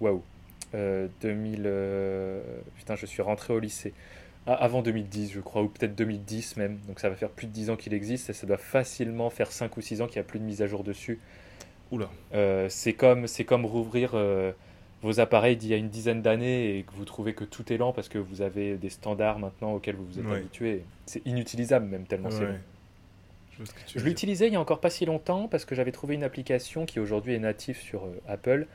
Waouh! 0.00 0.22
Euh, 0.74 1.08
2000. 1.22 1.62
euh, 1.66 2.42
Putain, 2.76 2.96
je 2.96 3.06
suis 3.06 3.22
rentré 3.22 3.52
au 3.54 3.60
lycée. 3.60 3.94
Ah, 4.46 4.54
avant 4.54 4.82
2010, 4.82 5.32
je 5.32 5.40
crois, 5.40 5.62
ou 5.62 5.68
peut-être 5.68 5.94
2010 5.96 6.56
même. 6.56 6.78
Donc 6.86 7.00
ça 7.00 7.08
va 7.08 7.16
faire 7.16 7.30
plus 7.30 7.46
de 7.46 7.52
10 7.52 7.70
ans 7.70 7.76
qu'il 7.76 7.94
existe 7.94 8.30
et 8.30 8.32
ça 8.32 8.46
doit 8.46 8.58
facilement 8.58 9.30
faire 9.30 9.50
5 9.50 9.76
ou 9.76 9.80
6 9.80 10.02
ans 10.02 10.06
qu'il 10.06 10.16
n'y 10.16 10.26
a 10.26 10.28
plus 10.28 10.38
de 10.38 10.44
mise 10.44 10.62
à 10.62 10.66
jour 10.66 10.84
dessus. 10.84 11.18
Oula. 11.90 12.10
C'est 12.68 12.92
comme, 12.92 13.26
c'est 13.26 13.44
comme 13.44 13.64
rouvrir 13.64 14.14
vos 15.06 15.20
appareils 15.20 15.56
d'il 15.56 15.70
y 15.70 15.74
a 15.74 15.76
une 15.76 15.88
dizaine 15.88 16.20
d'années 16.20 16.78
et 16.78 16.82
que 16.82 16.92
vous 16.92 17.04
trouvez 17.04 17.32
que 17.32 17.44
tout 17.44 17.72
est 17.72 17.76
lent 17.78 17.92
parce 17.92 18.08
que 18.08 18.18
vous 18.18 18.42
avez 18.42 18.76
des 18.76 18.90
standards 18.90 19.38
maintenant 19.38 19.72
auxquels 19.74 19.94
vous 19.96 20.04
vous 20.04 20.18
êtes 20.18 20.26
Ouais. 20.26 20.38
habitué. 20.38 20.82
C'est 21.06 21.24
inutilisable 21.26 21.86
même 21.86 22.04
tellement 22.06 22.30
c'est 22.30 22.44
long. 22.44 22.58
Je 23.94 24.04
l'utilisais 24.04 24.48
il 24.48 24.52
y 24.52 24.56
a 24.56 24.60
encore 24.60 24.80
pas 24.80 24.90
si 24.90 25.06
longtemps 25.06 25.48
parce 25.48 25.64
que 25.64 25.74
j'avais 25.74 25.92
trouvé 25.92 26.14
une 26.14 26.24
application 26.24 26.84
qui 26.84 27.00
aujourd'hui 27.00 27.34
est 27.34 27.38
native 27.38 27.78
sur 27.78 28.04
euh, 28.04 28.20
Apple, 28.28 28.66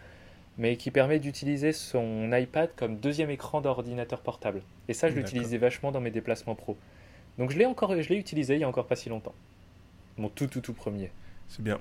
mais 0.58 0.76
qui 0.76 0.90
permet 0.90 1.20
d'utiliser 1.20 1.72
son 1.72 2.32
iPad 2.34 2.70
comme 2.76 2.98
deuxième 2.98 3.30
écran 3.30 3.62
d'ordinateur 3.62 4.22
portable. 4.22 4.62
Et 4.88 4.94
ça, 4.94 5.10
je 5.10 5.16
l'utilisais 5.16 5.58
vachement 5.58 5.92
dans 5.92 6.02
mes 6.02 6.10
déplacements 6.12 6.56
pro. 6.56 6.78
Donc 7.38 7.52
je 7.52 7.58
l'ai 7.60 7.66
encore, 7.68 8.02
je 8.02 8.10
l'ai 8.10 8.18
utilisé 8.18 8.56
il 8.56 8.62
y 8.62 8.64
a 8.64 8.68
encore 8.68 8.88
pas 8.88 8.96
si 8.96 9.10
longtemps. 9.10 9.36
Mon 10.18 10.30
tout 10.30 10.48
tout 10.48 10.62
tout 10.62 10.74
premier. 10.74 11.12
C'est 11.48 11.62
bien. 11.62 11.80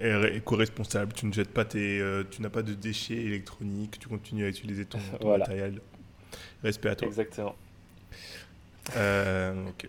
Éco-responsable, 0.00 1.12
tu 1.12 1.26
ne 1.26 1.32
jettes 1.32 1.50
pas 1.52 1.64
tes, 1.64 2.00
euh, 2.00 2.24
tu 2.30 2.42
n'as 2.42 2.50
pas 2.50 2.62
de 2.62 2.74
déchets 2.74 3.14
électroniques, 3.14 3.98
tu 3.98 4.08
continues 4.08 4.44
à 4.44 4.48
utiliser 4.48 4.84
ton, 4.84 4.98
ton 4.98 5.26
Voilà. 5.28 5.44
matériel. 5.46 5.80
Respect 6.62 6.88
à 6.90 6.96
toi. 6.96 7.08
Exactement. 7.08 7.54
Euh, 8.96 9.54
ok. 9.68 9.88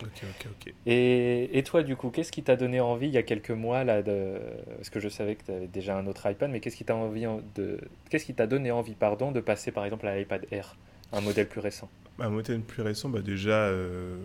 Ok, 0.00 0.22
ok, 0.22 0.46
ok. 0.68 0.74
Et, 0.86 1.58
et 1.58 1.62
toi, 1.64 1.82
du 1.82 1.96
coup, 1.96 2.10
qu'est-ce 2.10 2.30
qui 2.30 2.44
t'a 2.44 2.54
donné 2.54 2.78
envie 2.78 3.08
il 3.08 3.12
y 3.14 3.18
a 3.18 3.24
quelques 3.24 3.50
mois 3.50 3.82
là 3.82 4.00
de... 4.00 4.38
Parce 4.76 4.90
que 4.90 5.00
je 5.00 5.08
savais 5.08 5.34
que 5.34 5.44
tu 5.44 5.50
avais 5.50 5.66
déjà 5.66 5.98
un 5.98 6.06
autre 6.06 6.30
iPad, 6.30 6.50
mais 6.52 6.60
qu'est-ce 6.60 6.76
qui 6.76 6.84
t'a 6.84 6.94
envie 6.94 7.26
en- 7.26 7.40
de... 7.56 7.80
qu'est-ce 8.08 8.24
qui 8.24 8.34
t'a 8.34 8.46
donné 8.46 8.70
envie, 8.70 8.94
pardon, 8.94 9.32
de 9.32 9.40
passer 9.40 9.72
par 9.72 9.84
exemple 9.84 10.06
à 10.06 10.16
l'iPad 10.16 10.46
Air, 10.52 10.76
un 11.12 11.20
modèle 11.20 11.48
plus 11.48 11.58
récent? 11.60 11.90
Un 12.20 12.28
modèle 12.30 12.60
plus 12.60 12.82
récent, 12.82 13.08
bah 13.08 13.22
déjà, 13.22 13.50
euh, 13.66 14.18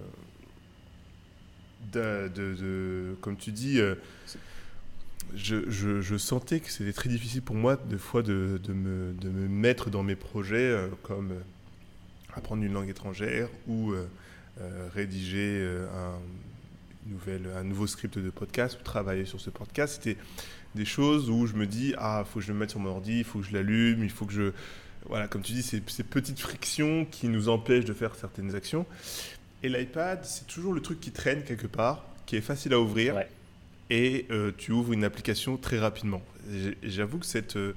de, 1.92 2.28
de- 2.28 2.54
de- 2.54 3.16
comme 3.22 3.36
tu 3.38 3.52
dis, 3.52 3.80
euh, 3.80 3.96
je, 5.36 6.18
sentais 6.18 6.60
que 6.60 6.70
c'était 6.70 6.94
très 6.94 7.10
difficile 7.10 7.42
pour 7.42 7.56
moi, 7.56 7.76
des 7.76 7.98
fois, 7.98 8.22
de, 8.22 8.60
me, 8.70 9.48
mettre 9.48 9.90
dans 9.90 10.04
mes 10.04 10.16
projets, 10.16 10.72
euh, 10.72 10.88
comme 11.04 11.32
euh, 11.32 11.40
apprendre 12.36 12.64
une 12.64 12.74
langue 12.74 12.90
étrangère 12.90 13.50
ou 13.68 13.94
euh, 13.94 14.06
rédiger 14.94 15.68
un, 15.96 16.20
nouvelle, 17.10 17.50
un 17.56 17.64
nouveau 17.64 17.88
script 17.88 18.18
de 18.18 18.30
podcast 18.30 18.78
ou 18.80 18.84
travailler 18.84 19.26
sur 19.26 19.40
ce 19.40 19.50
podcast. 19.50 19.96
C'était 20.02 20.20
des 20.76 20.86
choses 20.86 21.30
où 21.30 21.46
je 21.46 21.54
me 21.54 21.68
dis, 21.68 21.94
ah, 21.98 22.24
faut 22.26 22.40
que 22.40 22.46
je 22.46 22.54
me 22.54 22.60
mette 22.60 22.72
sur 22.72 22.80
mon 22.80 22.90
ordi, 22.90 23.20
il 23.20 23.24
faut 23.24 23.40
que 23.40 23.46
je 23.46 23.54
l'allume, 23.54 24.04
il 24.04 24.10
faut 24.10 24.26
que 24.26 24.34
je... 24.34 24.52
Voilà, 25.08 25.28
comme 25.28 25.42
tu 25.42 25.52
dis, 25.52 25.64
c'est 25.64 25.88
ces 25.90 26.04
petites 26.04 26.40
frictions 26.40 27.06
qui 27.06 27.28
nous 27.28 27.50
empêchent 27.50 27.86
de 27.86 27.94
faire 27.94 28.16
certaines 28.16 28.56
actions. 28.56 28.86
Et 29.62 29.70
l'iPad, 29.70 30.24
c'est 30.24 30.48
toujours 30.48 30.74
le 30.74 30.82
truc 30.82 31.00
qui 31.00 31.12
traîne 31.12 31.44
quelque 31.44 31.68
part, 31.68 32.06
qui 32.26 32.38
est 32.38 32.42
facile 32.42 32.74
à 32.74 32.80
ouvrir. 32.80 33.16
Ouais. 33.16 33.28
Et 33.90 34.26
euh, 34.32 34.52
tu 34.58 34.72
ouvres 34.72 34.94
une 34.94 35.04
application 35.04 35.58
très 35.58 35.80
rapidement. 35.80 36.22
J'avoue 36.84 37.20
que 37.20 37.26
cette, 37.26 37.58
euh, 37.58 37.74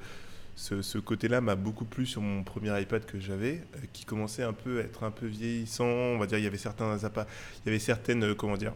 ce, 0.57 0.99
côté-là 0.99 1.41
m'a 1.41 1.57
beaucoup 1.57 1.85
plu 1.85 2.07
sur 2.07 2.23
mon 2.23 2.43
premier 2.43 2.81
iPad 2.81 3.05
que 3.05 3.19
j'avais, 3.19 3.63
euh, 3.75 3.79
qui 3.93 4.05
commençait 4.05 4.43
un 4.43 4.53
peu 4.53 4.81
à 4.81 4.83
être 4.83 5.05
un 5.05 5.11
peu 5.11 5.27
vieillissant. 5.27 5.85
On 5.85 6.19
va 6.19 6.27
dire, 6.27 6.39
il 6.39 6.45
y 6.45 6.47
avait 6.47 6.57
certains 6.57 6.97
il 6.97 7.67
y 7.67 7.69
avait 7.69 7.79
certaines, 7.79 8.35
comment 8.35 8.57
dire, 8.57 8.73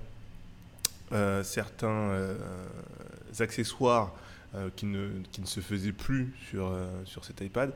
certains 1.43 2.37
accessoires 3.41 4.13
qui, 4.77 4.87
ne, 4.87 5.09
qui 5.33 5.41
ne 5.41 5.47
se 5.47 5.61
faisaient 5.61 5.93
plus 5.93 6.33
sur, 6.49 6.73
sur 7.05 7.25
cet 7.25 7.41
iPad. 7.41 7.73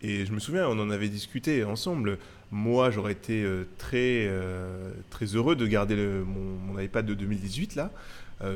Et 0.00 0.26
je 0.26 0.32
me 0.32 0.40
souviens, 0.40 0.66
on 0.68 0.78
en 0.80 0.90
avait 0.90 1.08
discuté 1.08 1.62
ensemble. 1.62 2.18
Moi, 2.50 2.90
j'aurais 2.90 3.12
été 3.12 3.46
très, 3.78 4.28
très 5.10 5.26
heureux 5.26 5.54
de 5.54 5.66
garder 5.66 5.94
mon, 5.96 6.78
iPad 6.80 7.06
de 7.06 7.14
2018 7.14 7.76
là, 7.76 7.92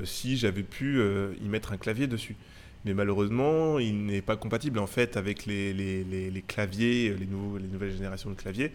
si 0.04 0.36
j'avais 0.36 0.62
pu 0.62 0.98
euh, 0.98 1.34
y 1.42 1.48
mettre 1.48 1.72
un 1.72 1.76
clavier 1.76 2.06
dessus. 2.06 2.36
mais 2.84 2.94
malheureusement, 2.94 3.78
il 3.78 4.06
n'est 4.06 4.22
pas 4.22 4.36
compatible 4.36 4.78
en 4.78 4.86
fait 4.86 5.16
avec 5.16 5.46
les, 5.46 6.44
claviers, 6.46 7.14
les, 7.18 7.26
nouveaux, 7.26 7.58
les 7.58 7.68
nouvelles 7.68 7.92
générations 7.92 8.30
de 8.30 8.36
claviers. 8.36 8.72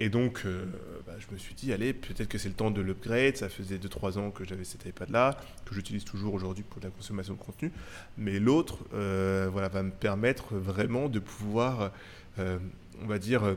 Et 0.00 0.08
donc, 0.08 0.42
euh, 0.44 0.64
bah, 1.06 1.14
je 1.18 1.26
me 1.32 1.38
suis 1.38 1.54
dit, 1.54 1.72
allez, 1.72 1.92
peut-être 1.92 2.28
que 2.28 2.38
c'est 2.38 2.48
le 2.48 2.54
temps 2.54 2.70
de 2.70 2.80
l'upgrade. 2.80 3.36
Ça 3.36 3.48
faisait 3.48 3.78
2-3 3.78 4.18
ans 4.18 4.30
que 4.30 4.44
j'avais 4.44 4.64
cet 4.64 4.86
iPad-là, 4.86 5.36
que 5.64 5.74
j'utilise 5.74 6.04
toujours 6.04 6.34
aujourd'hui 6.34 6.62
pour 6.62 6.80
la 6.82 6.90
consommation 6.90 7.34
de 7.34 7.38
contenu. 7.38 7.72
Mais 8.16 8.38
l'autre, 8.38 8.78
euh, 8.94 9.48
voilà, 9.50 9.68
va 9.68 9.82
me 9.82 9.90
permettre 9.90 10.54
vraiment 10.54 11.08
de 11.08 11.18
pouvoir, 11.18 11.90
euh, 12.38 12.58
on 13.02 13.06
va 13.06 13.18
dire, 13.18 13.56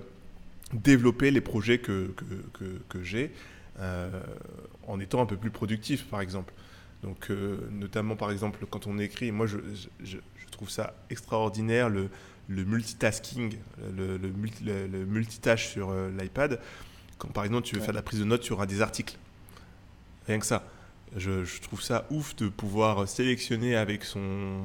développer 0.74 1.30
les 1.30 1.42
projets 1.42 1.78
que, 1.78 2.12
j'ai 3.04 3.32
en 4.88 5.00
étant 5.00 5.22
un 5.22 5.26
peu 5.26 5.38
plus 5.38 5.52
productif, 5.52 6.06
par 6.06 6.22
exemple. 6.22 6.54
Donc, 7.04 7.32
notamment, 7.72 8.16
par 8.16 8.32
exemple, 8.32 8.66
quand 8.70 8.86
on 8.86 9.00
écrit, 9.00 9.32
moi, 9.32 9.48
je, 9.48 9.58
je, 10.04 10.18
je 10.36 10.48
trouve 10.52 10.70
ça 10.70 10.94
extraordinaire, 11.10 11.90
le, 11.90 12.10
le 12.52 12.66
multitasking, 12.66 13.56
le, 13.96 14.18
le, 14.18 15.06
multitâche 15.06 15.70
sur 15.70 15.90
euh, 15.90 16.10
l'iPad, 16.18 16.60
quand 17.18 17.30
par 17.30 17.46
exemple 17.46 17.66
tu 17.66 17.76
veux 17.76 17.82
faire 17.82 17.92
de 17.92 17.96
la 17.96 18.02
prise 18.02 18.20
de 18.20 18.26
notes 18.26 18.44
sur 18.44 18.62
un 18.62 18.66
des 18.66 18.82
articles. 18.82 19.18
Rien 20.28 20.40
que 20.40 20.46
ça. 20.46 20.64
Je, 21.16 21.60
trouve 21.62 21.82
ça 21.82 22.08
ouf 22.10 22.36
de 22.36 22.48
pouvoir 22.48 23.08
sélectionner 23.08 23.76
avec 23.76 24.04
son, 24.04 24.62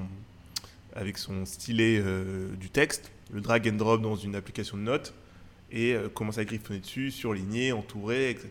avec 0.95 1.19
son 1.19 1.45
stylet 1.45 2.01
euh, 2.01 2.55
du 2.57 2.71
texte, 2.71 3.11
le 3.33 3.41
drag 3.41 3.69
and 3.69 3.77
drop 3.77 4.01
dans 4.01 4.17
une 4.17 4.37
application 4.37 4.77
de 4.77 4.83
notes 4.83 5.13
et 5.73 5.95
euh, 5.95 6.09
commencer 6.09 6.41
à 6.41 6.45
griffonner 6.45 6.81
dessus, 6.81 7.11
surligner, 7.11 7.73
entourer, 7.73 8.31
etc. 8.31 8.51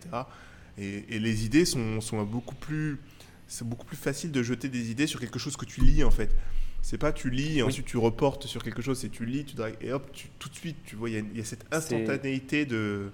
Et, 0.77 1.19
les 1.19 1.45
idées 1.45 1.65
sont, 1.65 2.01
sont 2.01 2.21
beaucoup 2.23 2.55
plus. 2.55 2.99
C'est 3.47 3.67
beaucoup 3.67 3.85
plus 3.85 3.97
facile 3.97 4.31
de 4.31 4.41
jeter 4.41 4.69
des 4.69 4.91
idées 4.91 5.07
sur 5.07 5.19
quelque 5.19 5.39
chose 5.39 5.55
que 5.57 5.65
tu 5.65 5.81
lis 5.81 6.03
en 6.03 6.11
fait. 6.11 6.35
C'est 6.81 6.97
pas 6.97 7.11
tu 7.11 7.29
lis 7.29 7.59
et 7.59 7.63
ensuite 7.63 7.85
tu 7.85 7.97
reportes 7.97 8.45
sur 8.45 8.63
quelque 8.63 8.81
chose, 8.81 8.99
c'est 8.99 9.09
tu 9.09 9.25
lis, 9.25 9.45
tu 9.45 9.55
dragues 9.55 9.75
et 9.81 9.91
hop, 9.91 10.11
tu, 10.11 10.27
tout 10.37 10.49
de 10.49 10.55
suite, 10.55 10.77
tu 10.85 10.95
vois, 10.95 11.09
il 11.09 11.35
y, 11.35 11.41
a 11.41 11.43
cette 11.43 11.65
instantanéité 11.71 12.65
de 12.65 13.11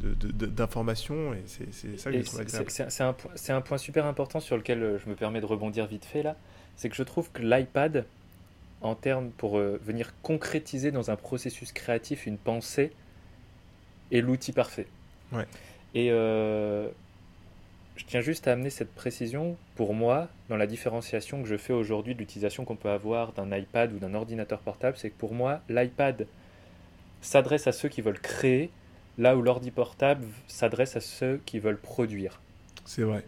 d'information 0.00 1.32
et 1.32 1.42
c'est 1.46 1.98
ça 1.98 2.10
que 2.10 2.18
je 2.18 2.24
trouve 2.24 2.40
agréable. 2.40 2.70
C'est 2.70 3.02
un, 3.02 3.14
un, 3.48 3.60
point 3.60 3.78
super 3.78 4.06
important 4.06 4.40
sur 4.40 4.56
lequel 4.56 4.82
euh, 4.82 4.98
je 4.98 5.08
me 5.08 5.14
permets 5.14 5.40
de 5.40 5.46
rebondir 5.46 5.86
vite 5.86 6.04
fait 6.04 6.22
là. 6.22 6.36
C'est 6.76 6.88
que 6.88 6.96
je 6.96 7.02
trouve 7.02 7.30
que 7.30 7.42
l'iPad, 7.42 8.06
en 8.80 8.94
termes 8.94 9.30
pour 9.30 9.58
euh, 9.58 9.78
venir 9.84 10.12
concrétiser 10.22 10.90
dans 10.90 11.10
un 11.10 11.16
processus 11.16 11.70
créatif 11.72 12.26
une 12.26 12.38
pensée, 12.38 12.92
est 14.10 14.20
l'outil 14.20 14.52
parfait. 14.52 14.86
Ouais. 15.30 15.46
Et 15.94 16.08
euh, 16.10 16.88
je 17.96 18.04
tiens 18.04 18.20
juste 18.20 18.48
à 18.48 18.52
amener 18.52 18.70
cette 18.70 18.94
précision 18.94 19.56
pour 19.74 19.94
moi 19.94 20.28
dans 20.48 20.56
la 20.56 20.66
différenciation 20.66 21.42
que 21.42 21.48
je 21.48 21.56
fais 21.56 21.72
aujourd'hui 21.72 22.14
de 22.14 22.18
l'utilisation 22.18 22.64
qu'on 22.64 22.76
peut 22.76 22.90
avoir 22.90 23.32
d'un 23.32 23.54
iPad 23.56 23.92
ou 23.92 23.98
d'un 23.98 24.14
ordinateur 24.14 24.60
portable, 24.60 24.96
c'est 24.96 25.10
que 25.10 25.18
pour 25.18 25.34
moi 25.34 25.60
l'iPad 25.68 26.26
s'adresse 27.20 27.66
à 27.66 27.72
ceux 27.72 27.88
qui 27.88 28.00
veulent 28.00 28.20
créer, 28.20 28.70
là 29.18 29.36
où 29.36 29.42
l'ordi 29.42 29.70
portable 29.70 30.24
s'adresse 30.48 30.96
à 30.96 31.00
ceux 31.00 31.40
qui 31.44 31.58
veulent 31.58 31.78
produire. 31.78 32.40
C'est 32.84 33.02
vrai, 33.02 33.24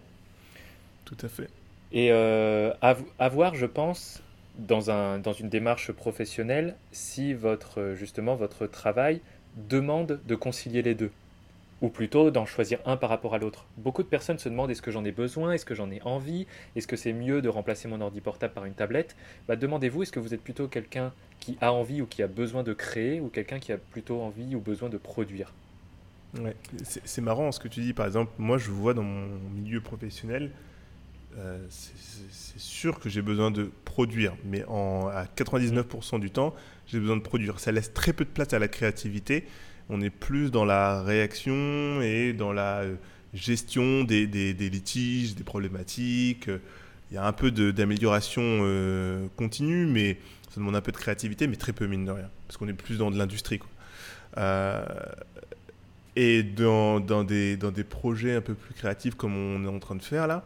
tout 1.04 1.16
à 1.22 1.28
fait. 1.28 1.48
Et 1.92 2.10
euh, 2.10 2.72
à, 2.80 3.28
voir, 3.28 3.54
je 3.54 3.66
pense, 3.66 4.20
dans, 4.58 4.90
un, 4.90 5.18
dans 5.18 5.32
une 5.32 5.48
démarche 5.48 5.92
professionnelle, 5.92 6.74
si 6.90 7.34
votre, 7.34 7.92
justement 7.94 8.34
votre 8.34 8.66
travail 8.66 9.20
demande 9.56 10.20
de 10.26 10.34
concilier 10.34 10.82
les 10.82 10.96
deux 10.96 11.12
ou 11.80 11.88
plutôt 11.88 12.30
d'en 12.30 12.46
choisir 12.46 12.78
un 12.86 12.96
par 12.96 13.10
rapport 13.10 13.34
à 13.34 13.38
l'autre. 13.38 13.66
Beaucoup 13.76 14.02
de 14.02 14.08
personnes 14.08 14.38
se 14.38 14.48
demandent 14.48 14.70
est-ce 14.70 14.82
que 14.82 14.90
j'en 14.90 15.04
ai 15.04 15.12
besoin, 15.12 15.52
est-ce 15.52 15.64
que 15.64 15.74
j'en 15.74 15.90
ai 15.90 16.00
envie, 16.02 16.46
est-ce 16.76 16.86
que 16.86 16.96
c'est 16.96 17.12
mieux 17.12 17.42
de 17.42 17.48
remplacer 17.48 17.88
mon 17.88 18.00
ordi 18.00 18.20
portable 18.20 18.54
par 18.54 18.64
une 18.64 18.74
tablette? 18.74 19.16
Bah, 19.48 19.56
Demandez-vous, 19.56 20.02
est-ce 20.02 20.12
que 20.12 20.20
vous 20.20 20.34
êtes 20.34 20.42
plutôt 20.42 20.68
quelqu'un 20.68 21.12
qui 21.40 21.58
a 21.60 21.72
envie 21.72 22.00
ou 22.00 22.06
qui 22.06 22.22
a 22.22 22.26
besoin 22.26 22.62
de 22.62 22.72
créer, 22.72 23.20
ou 23.20 23.28
quelqu'un 23.28 23.58
qui 23.58 23.72
a 23.72 23.76
plutôt 23.78 24.20
envie 24.22 24.54
ou 24.54 24.60
besoin 24.60 24.88
de 24.88 24.96
produire? 24.96 25.52
Ouais. 26.40 26.56
C'est 26.82 27.20
marrant 27.20 27.52
ce 27.52 27.60
que 27.60 27.68
tu 27.68 27.80
dis, 27.80 27.92
par 27.92 28.06
exemple, 28.06 28.32
moi 28.38 28.58
je 28.58 28.70
vois 28.70 28.94
dans 28.94 29.04
mon 29.04 29.26
milieu 29.54 29.80
professionnel, 29.80 30.50
euh, 31.38 31.58
c'est 31.68 32.58
sûr 32.58 33.00
que 33.00 33.08
j'ai 33.08 33.22
besoin 33.22 33.50
de 33.50 33.70
produire, 33.84 34.34
mais 34.44 34.62
à 34.62 35.26
99% 35.36 36.20
du 36.20 36.30
temps, 36.30 36.54
j'ai 36.86 37.00
besoin 37.00 37.16
de 37.16 37.22
produire. 37.22 37.58
Ça 37.58 37.72
laisse 37.72 37.92
très 37.92 38.12
peu 38.12 38.24
de 38.24 38.30
place 38.30 38.52
à 38.52 38.58
la 38.58 38.68
créativité 38.68 39.44
on 39.88 40.00
est 40.00 40.10
plus 40.10 40.50
dans 40.50 40.64
la 40.64 41.02
réaction 41.02 42.00
et 42.00 42.32
dans 42.32 42.52
la 42.52 42.80
euh, 42.80 42.94
gestion 43.32 44.04
des, 44.04 44.26
litiges, 44.26 45.34
des 45.34 45.44
problématiques. 45.44 46.48
Il 47.10 47.14
y 47.14 47.18
a 47.18 47.26
un 47.26 47.32
peu 47.32 47.50
d'amélioration 47.50 48.42
euh, 48.42 49.26
continue, 49.36 49.86
mais 49.86 50.18
ça 50.48 50.56
demande 50.56 50.76
un 50.76 50.80
peu 50.80 50.92
de 50.92 50.96
créativité, 50.96 51.46
mais 51.46 51.56
très 51.56 51.72
peu 51.72 51.86
mine 51.86 52.04
de 52.04 52.10
rien, 52.10 52.30
parce 52.46 52.56
qu'on 52.56 52.68
est 52.68 52.72
plus 52.72 52.98
dans 52.98 53.10
de 53.10 53.18
l'industrie. 53.18 53.60
Euh, 54.36 54.84
et 56.16 56.42
dans, 56.42 57.00
des, 57.24 57.84
projets 57.88 58.36
un 58.36 58.40
peu 58.40 58.54
plus 58.54 58.74
créatifs 58.74 59.14
comme 59.14 59.36
on 59.36 59.64
est 59.64 59.68
en 59.68 59.78
train 59.80 59.96
de 59.96 60.02
faire 60.02 60.26
là, 60.26 60.44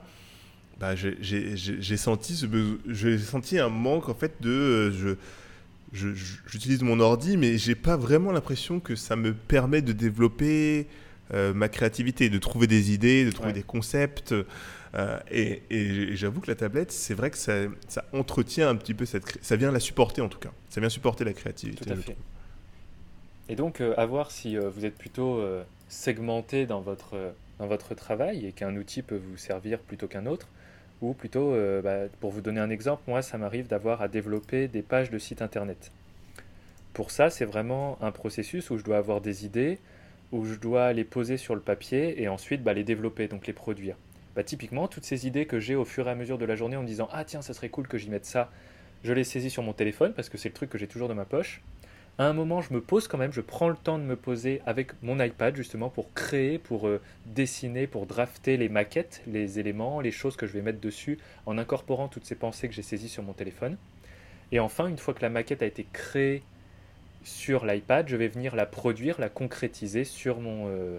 bah, 0.80 0.94
j'ai 0.94 1.96
senti, 1.96 3.58
un 3.58 3.68
manque 3.68 4.08
en 4.08 4.14
fait 4.14 4.40
de... 4.40 5.18
j'utilise 5.92 6.82
mon 6.82 7.00
ordi, 7.00 7.36
mais 7.36 7.58
j'ai 7.58 7.74
pas 7.74 7.96
vraiment 7.96 8.32
l'impression 8.32 8.80
que 8.80 8.94
ça 8.94 9.16
me 9.16 9.32
permet 9.34 9.82
de 9.82 9.92
développer 9.92 10.86
euh, 11.34 11.52
ma 11.52 11.68
créativité, 11.68 12.30
de 12.30 12.38
trouver 12.38 12.66
des 12.66 12.92
idées, 12.92 13.24
de 13.24 13.30
trouver 13.30 13.52
des 13.52 13.62
concepts. 13.62 14.34
Euh, 14.94 15.18
et, 15.30 15.62
j'avoue 16.16 16.40
que 16.40 16.50
la 16.50 16.56
tablette, 16.56 16.90
c'est 16.90 17.14
vrai 17.14 17.30
que 17.30 17.36
ça, 17.36 17.52
ça, 17.88 18.04
entretient 18.12 18.68
un 18.68 18.76
petit 18.76 18.94
peu 18.94 19.04
cette. 19.04 19.38
Ça 19.42 19.56
vient 19.56 19.70
la 19.70 19.80
supporter 19.80 20.22
en 20.22 20.28
tout 20.28 20.38
cas. 20.38 20.52
Ça 20.70 20.80
vient 20.80 20.88
supporter 20.88 21.24
la 21.24 21.32
créativité. 21.32 21.84
Tout 21.84 21.92
à 21.92 21.96
fait. 21.96 22.16
Et 23.50 23.56
donc, 23.56 23.80
euh, 23.80 23.94
à 23.96 24.06
voir 24.06 24.30
si 24.30 24.56
vous 24.56 24.84
êtes 24.84 24.96
plutôt 24.96 25.42
segmenté 25.88 26.66
dans 26.66 26.80
votre, 26.80 27.34
dans 27.58 27.66
votre 27.66 27.94
travail 27.94 28.46
et 28.46 28.52
qu'un 28.52 28.76
outil 28.76 29.02
peut 29.02 29.20
vous 29.22 29.36
servir 29.36 29.80
plutôt 29.80 30.06
qu'un 30.06 30.26
autre 30.26 30.48
ou 31.00 31.12
plutôt, 31.12 31.52
euh, 31.52 31.80
bah, 31.82 32.10
pour 32.20 32.30
vous 32.30 32.40
donner 32.40 32.60
un 32.60 32.70
exemple, 32.70 33.02
moi, 33.06 33.22
ça 33.22 33.38
m'arrive 33.38 33.66
d'avoir 33.66 34.02
à 34.02 34.08
développer 34.08 34.68
des 34.68 34.82
pages 34.82 35.10
de 35.10 35.18
site 35.18 35.42
internet. 35.42 35.92
Pour 36.92 37.10
ça, 37.10 37.30
c'est 37.30 37.44
vraiment 37.44 37.98
un 38.00 38.10
processus 38.10 38.70
où 38.70 38.78
je 38.78 38.84
dois 38.84 38.96
avoir 38.96 39.20
des 39.20 39.44
idées, 39.44 39.78
où 40.32 40.44
je 40.44 40.56
dois 40.56 40.92
les 40.92 41.04
poser 41.04 41.36
sur 41.36 41.54
le 41.54 41.60
papier 41.60 42.20
et 42.20 42.28
ensuite 42.28 42.62
bah, 42.62 42.72
les 42.72 42.84
développer, 42.84 43.28
donc 43.28 43.46
les 43.46 43.52
produire. 43.52 43.96
Bah, 44.34 44.42
typiquement, 44.42 44.88
toutes 44.88 45.04
ces 45.04 45.26
idées 45.26 45.46
que 45.46 45.60
j'ai 45.60 45.76
au 45.76 45.84
fur 45.84 46.08
et 46.08 46.10
à 46.10 46.14
mesure 46.14 46.38
de 46.38 46.44
la 46.44 46.56
journée 46.56 46.76
en 46.76 46.82
me 46.82 46.86
disant 46.86 47.08
Ah, 47.12 47.24
tiens, 47.24 47.42
ça 47.42 47.54
serait 47.54 47.68
cool 47.68 47.86
que 47.86 47.98
j'y 47.98 48.10
mette 48.10 48.26
ça, 48.26 48.50
je 49.04 49.12
les 49.12 49.24
saisis 49.24 49.50
sur 49.50 49.62
mon 49.62 49.72
téléphone 49.72 50.12
parce 50.12 50.28
que 50.28 50.38
c'est 50.38 50.48
le 50.48 50.54
truc 50.54 50.70
que 50.70 50.78
j'ai 50.78 50.88
toujours 50.88 51.08
dans 51.08 51.14
ma 51.14 51.24
poche 51.24 51.62
à 52.18 52.24
un 52.24 52.32
moment, 52.32 52.60
je 52.60 52.74
me 52.74 52.80
pose 52.80 53.06
quand 53.06 53.16
même, 53.16 53.32
je 53.32 53.40
prends 53.40 53.68
le 53.68 53.76
temps 53.76 53.96
de 53.96 54.02
me 54.02 54.16
poser 54.16 54.60
avec 54.66 55.00
mon 55.02 55.20
iPad 55.20 55.54
justement 55.54 55.88
pour 55.88 56.12
créer, 56.14 56.58
pour 56.58 56.88
euh, 56.88 57.00
dessiner, 57.26 57.86
pour 57.86 58.06
drafter 58.06 58.56
les 58.56 58.68
maquettes, 58.68 59.22
les 59.28 59.60
éléments, 59.60 60.00
les 60.00 60.10
choses 60.10 60.36
que 60.36 60.44
je 60.44 60.52
vais 60.52 60.62
mettre 60.62 60.80
dessus 60.80 61.18
en 61.46 61.58
incorporant 61.58 62.08
toutes 62.08 62.24
ces 62.24 62.34
pensées 62.34 62.68
que 62.68 62.74
j'ai 62.74 62.82
saisies 62.82 63.08
sur 63.08 63.22
mon 63.22 63.34
téléphone. 63.34 63.76
Et 64.50 64.58
enfin, 64.58 64.88
une 64.88 64.98
fois 64.98 65.14
que 65.14 65.22
la 65.22 65.28
maquette 65.28 65.62
a 65.62 65.66
été 65.66 65.86
créée 65.92 66.42
sur 67.22 67.64
l'iPad, 67.64 68.08
je 68.08 68.16
vais 68.16 68.28
venir 68.28 68.56
la 68.56 68.66
produire, 68.66 69.20
la 69.20 69.28
concrétiser 69.28 70.02
sur 70.02 70.40
mon 70.40 70.66
euh, 70.66 70.98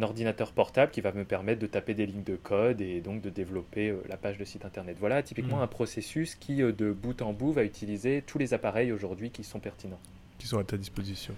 ordinateur 0.00 0.52
portable 0.52 0.92
qui 0.92 1.00
va 1.00 1.10
me 1.10 1.24
permettre 1.24 1.60
de 1.60 1.66
taper 1.66 1.94
des 1.94 2.06
lignes 2.06 2.22
de 2.22 2.36
code 2.36 2.80
et 2.80 3.00
donc 3.00 3.22
de 3.22 3.30
développer 3.30 3.88
euh, 3.88 3.96
la 4.08 4.16
page 4.16 4.38
de 4.38 4.44
site 4.44 4.64
internet. 4.64 4.98
Voilà 5.00 5.20
typiquement 5.24 5.56
mmh. 5.56 5.62
un 5.62 5.66
processus 5.66 6.36
qui, 6.36 6.58
de 6.58 6.92
bout 6.92 7.22
en 7.22 7.32
bout, 7.32 7.50
va 7.50 7.64
utiliser 7.64 8.22
tous 8.24 8.38
les 8.38 8.54
appareils 8.54 8.92
aujourd'hui 8.92 9.30
qui 9.30 9.42
sont 9.42 9.58
pertinents 9.58 10.00
qui 10.44 10.48
sont 10.48 10.58
à 10.58 10.64
ta 10.64 10.76
disposition. 10.76 11.34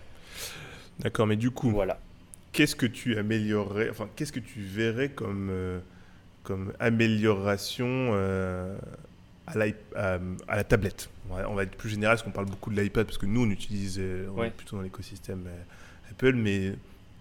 D'accord, 0.98 1.28
mais 1.28 1.36
du 1.36 1.52
coup, 1.52 1.70
voilà. 1.70 2.00
qu'est-ce 2.50 2.74
que 2.74 2.86
tu 2.86 3.16
améliorerais, 3.16 3.88
enfin, 3.88 4.08
qu'est-ce 4.16 4.32
que 4.32 4.40
tu 4.40 4.58
verrais 4.60 5.10
comme, 5.10 5.48
euh, 5.48 5.78
comme 6.42 6.72
amélioration 6.80 7.86
euh, 7.86 8.76
à, 9.46 9.52
à, 9.94 10.56
la 10.56 10.64
tablette? 10.64 11.08
On 11.30 11.54
va, 11.54 11.62
être 11.62 11.76
plus 11.76 11.90
général 11.90 12.16
parce 12.16 12.24
qu'on 12.24 12.32
parle 12.32 12.46
beaucoup 12.46 12.70
de 12.70 12.80
l'iPad 12.80 13.06
parce 13.06 13.16
que 13.18 13.26
nous, 13.26 13.42
on 13.42 13.50
utilise 13.50 13.96
euh, 14.00 14.28
plutôt 14.56 14.76
dans 14.76 14.82
l'écosystème 14.82 15.44
Apple, 16.10 16.32
mais 16.32 16.72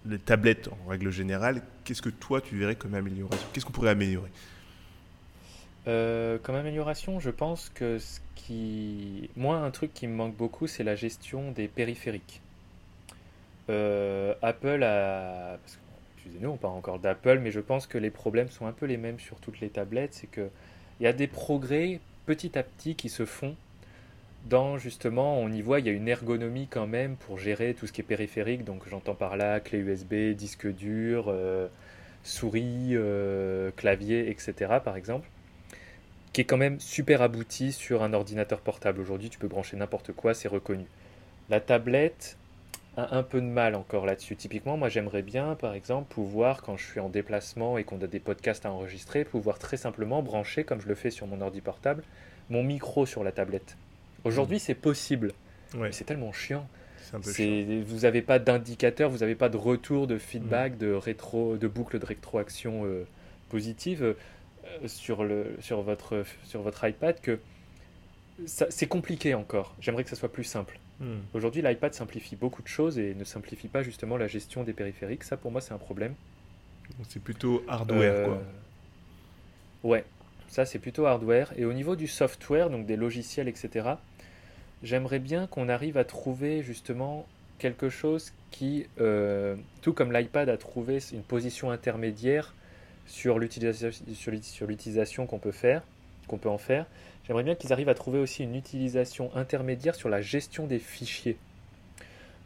les 0.08 0.18
tablettes 0.18 0.70
en 0.70 0.90
règle 0.90 1.12
générale, 1.12 1.62
qu'est-ce 1.84 2.02
que 2.02 2.10
toi 2.10 2.42
tu 2.42 2.58
verrais 2.58 2.76
comme 2.76 2.96
amélioration? 2.96 3.48
Qu'est-ce 3.54 3.66
qu'on 3.66 3.74
pourrait 3.74 3.92
améliorer? 3.92 4.32
Comme 5.86 6.56
amélioration, 6.56 7.20
je 7.20 7.30
pense 7.30 7.70
que 7.70 8.00
ce 8.00 8.20
moi, 9.36 9.58
un 9.58 9.72
truc 9.72 9.94
qui 9.94 10.08
me 10.08 10.16
manque 10.16 10.36
beaucoup, 10.36 10.68
c'est 10.68 10.84
la 10.84 10.96
gestion 10.96 11.52
des 11.52 11.68
périphériques. 11.68 12.42
Euh, 13.70 14.36
Apple 14.42 14.84
a. 14.84 15.58
excusez-nous, 16.16 16.50
on 16.50 16.58
parle 16.58 16.76
encore 16.76 17.00
d'Apple, 17.00 17.40
mais 17.40 17.52
je 17.52 17.60
pense 17.60 17.88
que 17.88 17.98
les 17.98 18.12
problèmes 18.12 18.50
sont 18.50 18.68
un 18.68 18.72
peu 18.72 18.86
les 18.86 18.98
mêmes 18.98 19.20
sur 19.20 19.40
toutes 19.40 19.60
les 19.60 19.70
tablettes. 19.70 20.14
C'est 20.14 20.30
qu'il 20.30 20.50
y 21.02 21.08
a 21.08 21.14
des 21.14 21.28
progrès 21.28 22.00
petit 22.26 22.58
à 22.58 22.64
petit 22.64 22.96
qui 22.96 23.10
se 23.10 23.26
font 23.26 23.56
dans 24.48 24.78
justement, 24.78 25.40
on 25.40 25.52
y 25.52 25.62
voit, 25.64 25.80
il 25.80 25.88
y 25.88 25.90
a 25.90 25.92
une 25.92 26.08
ergonomie 26.08 26.68
quand 26.68 26.86
même 26.86 27.16
pour 27.16 27.40
gérer 27.40 27.74
tout 27.74 27.88
ce 27.88 27.92
qui 27.92 28.02
est 28.02 28.04
périphérique. 28.04 28.64
Donc 28.64 28.88
j'entends 28.88 29.16
par 29.16 29.38
là 29.38 29.60
clé 29.60 29.80
USB, 29.80 30.36
disque 30.36 30.68
dur, 30.68 31.26
euh, 31.30 31.68
souris, 32.24 32.90
euh, 32.92 33.72
clavier, 33.76 34.30
etc. 34.30 34.78
par 34.84 34.98
exemple 34.98 35.28
qui 36.36 36.42
est 36.42 36.44
quand 36.44 36.58
même 36.58 36.82
super 36.82 37.22
abouti 37.22 37.72
sur 37.72 38.04
un 38.04 38.12
ordinateur 38.12 38.60
portable. 38.60 39.00
Aujourd'hui, 39.00 39.30
tu 39.30 39.40
peux 39.40 39.48
brancher 39.48 39.78
n'importe 39.78 40.12
quoi, 40.12 40.34
c'est 40.34 40.50
reconnu. 40.50 40.84
La 41.50 41.62
tablette 41.62 42.36
a 42.98 43.16
un 43.16 43.24
peu 43.24 43.40
de 43.40 43.46
mal 43.46 43.74
encore 43.74 44.06
là-dessus. 44.06 44.36
Typiquement, 44.36 44.76
moi 44.76 44.90
j'aimerais 44.90 45.22
bien, 45.22 45.56
par 45.56 45.74
exemple, 45.74 46.14
pouvoir, 46.14 46.62
quand 46.62 46.76
je 46.76 46.84
suis 46.86 47.00
en 47.00 47.08
déplacement 47.08 47.78
et 47.78 47.86
qu'on 47.86 48.02
a 48.02 48.08
des 48.08 48.20
podcasts 48.20 48.66
à 48.66 48.72
enregistrer, 48.74 49.24
pouvoir 49.24 49.60
très 49.60 49.78
simplement 49.78 50.22
brancher, 50.22 50.66
comme 50.66 50.82
je 50.82 50.90
le 50.90 50.96
fais 50.96 51.10
sur 51.10 51.26
mon 51.26 51.40
ordi 51.40 51.62
portable, 51.62 52.04
mon 52.50 52.64
micro 52.64 53.06
sur 53.06 53.24
la 53.24 53.32
tablette. 53.32 53.78
Aujourd'hui, 54.26 54.60
c'est 54.60 54.76
possible. 54.76 55.32
Ouais. 55.74 55.84
Mais 55.84 55.92
c'est 55.94 56.04
tellement 56.04 56.34
chiant. 56.34 56.68
C'est 57.02 57.16
un 57.16 57.22
peu 57.22 57.32
chiant. 57.32 57.46
C'est- 57.46 57.82
Vous 57.88 58.00
n'avez 58.02 58.22
pas 58.22 58.40
d'indicateur, 58.40 59.10
vous 59.10 59.20
n'avez 59.20 59.36
pas 59.36 59.48
de 59.48 59.56
retour, 59.56 60.06
de 60.06 60.18
feedback, 60.18 60.78
de 60.78 60.92
rétro, 60.92 61.56
de 61.56 61.68
boucle 61.70 61.98
de 61.98 62.06
rétroaction 62.06 62.84
euh, 62.84 63.08
positive 63.48 64.16
sur, 64.88 65.24
le, 65.24 65.56
sur, 65.60 65.82
votre, 65.82 66.24
sur 66.44 66.62
votre 66.62 66.88
iPad 66.88 67.20
que 67.22 67.40
c'est 68.46 68.88
compliqué 68.88 69.34
encore. 69.34 69.76
J'aimerais 69.80 70.04
que 70.04 70.10
ça 70.10 70.16
soit 70.16 70.32
plus 70.32 70.44
simple. 70.44 70.78
Hmm. 71.00 71.20
Aujourd'hui, 71.34 71.62
l'iPad 71.62 71.94
simplifie 71.94 72.36
beaucoup 72.36 72.62
de 72.62 72.68
choses 72.68 72.98
et 73.00 73.16
ne 73.16 73.24
simplifie 73.24 73.68
pas 73.68 73.84
justement 73.84 74.18
la 74.18 74.28
gestion 74.28 74.64
des 74.64 74.74
périphériques. 74.74 75.24
Ça, 75.24 75.38
pour 75.38 75.52
moi, 75.52 75.62
c'est 75.62 75.74
un 75.74 75.78
problème. 75.78 76.14
C'est 77.08 77.22
plutôt 77.22 77.64
hardware, 77.68 78.14
Euh, 78.14 78.26
quoi. 78.26 78.42
Ouais, 79.84 80.06
ça 80.48 80.66
c'est 80.66 80.80
plutôt 80.80 81.06
hardware. 81.06 81.54
Et 81.58 81.66
au 81.66 81.74
niveau 81.74 81.96
du 81.96 82.08
software, 82.08 82.70
donc 82.70 82.86
des 82.86 82.96
logiciels, 82.96 83.48
etc., 83.48 83.90
j'aimerais 84.84 85.20
bien 85.20 85.48
qu'on 85.48 85.70
arrive 85.70 85.98
à 85.98 86.04
trouver 86.06 86.62
justement 86.64 87.26
quelque 87.58 87.90
chose 87.90 88.34
qui, 88.52 88.88
euh, 89.00 89.56
tout 89.82 89.94
comme 89.94 90.12
l'iPad 90.12 90.50
a 90.50 90.58
trouvé 90.58 91.00
une 91.14 91.24
position 91.24 91.72
intermédiaire 91.72 92.54
sur 93.06 93.38
l'utilisation 93.40 95.28
qu'on 95.28 95.40
peut 95.40 95.52
faire, 95.52 95.84
qu'on 96.28 96.38
peut 96.38 96.50
en 96.50 96.58
faire, 96.58 96.86
j'aimerais 97.28 97.44
bien 97.44 97.56
qu'ils 97.56 97.74
arrivent 97.74 97.90
à 97.90 97.96
trouver 97.96 98.20
aussi 98.20 98.44
une 98.44 98.56
utilisation 98.56 99.30
intermédiaire 99.36 99.96
sur 99.96 100.10
la 100.10 100.22
gestion 100.22 100.68
des 100.68 100.80
fichiers. 100.80 101.38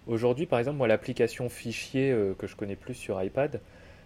Aujourd'hui, 0.07 0.45
par 0.45 0.59
exemple, 0.59 0.77
moi, 0.77 0.87
l'application 0.87 1.49
fichier 1.49 2.11
euh, 2.11 2.33
que 2.33 2.47
je 2.47 2.55
connais 2.55 2.75
plus 2.75 2.95
sur 2.95 3.21
iPad, 3.21 3.61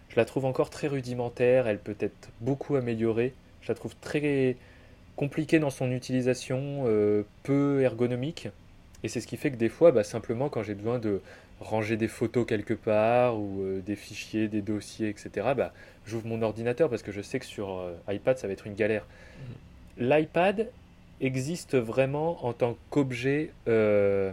je 0.09 0.15
la 0.17 0.25
trouve 0.25 0.45
encore 0.45 0.69
très 0.69 0.87
rudimentaire, 0.87 1.65
elle 1.65 1.79
peut 1.79 1.95
être 1.99 2.29
beaucoup 2.41 2.75
améliorée. 2.75 3.33
Je 3.61 3.69
la 3.69 3.75
trouve 3.75 3.95
très 4.01 4.57
compliquée 5.15 5.59
dans 5.59 5.69
son 5.69 5.91
utilisation, 5.91 6.83
euh, 6.85 7.23
peu 7.43 7.81
ergonomique. 7.81 8.49
Et 9.03 9.07
c'est 9.07 9.21
ce 9.21 9.27
qui 9.27 9.37
fait 9.37 9.49
que 9.51 9.55
des 9.55 9.69
fois, 9.69 9.91
bah, 9.91 10.03
simplement, 10.03 10.49
quand 10.49 10.61
j'ai 10.61 10.75
besoin 10.75 10.99
de 10.99 11.21
ranger 11.63 11.97
des 11.97 12.07
photos 12.07 12.45
quelque 12.45 12.73
part 12.73 13.39
ou 13.39 13.61
euh, 13.61 13.81
des 13.81 13.95
fichiers, 13.95 14.47
des 14.47 14.61
dossiers, 14.61 15.09
etc., 15.09 15.53
bah, 15.55 15.73
j'ouvre 16.05 16.27
mon 16.27 16.41
ordinateur 16.41 16.89
parce 16.89 17.01
que 17.01 17.11
je 17.11 17.21
sais 17.21 17.39
que 17.39 17.45
sur 17.45 17.79
euh, 17.79 17.93
iPad, 18.09 18.37
ça 18.37 18.47
va 18.47 18.53
être 18.53 18.67
une 18.67 18.75
galère. 18.75 19.05
L'iPad 19.97 20.69
existe 21.21 21.75
vraiment 21.75 22.45
en 22.45 22.53
tant 22.53 22.77
qu'objet 22.89 23.51
euh, 23.67 24.31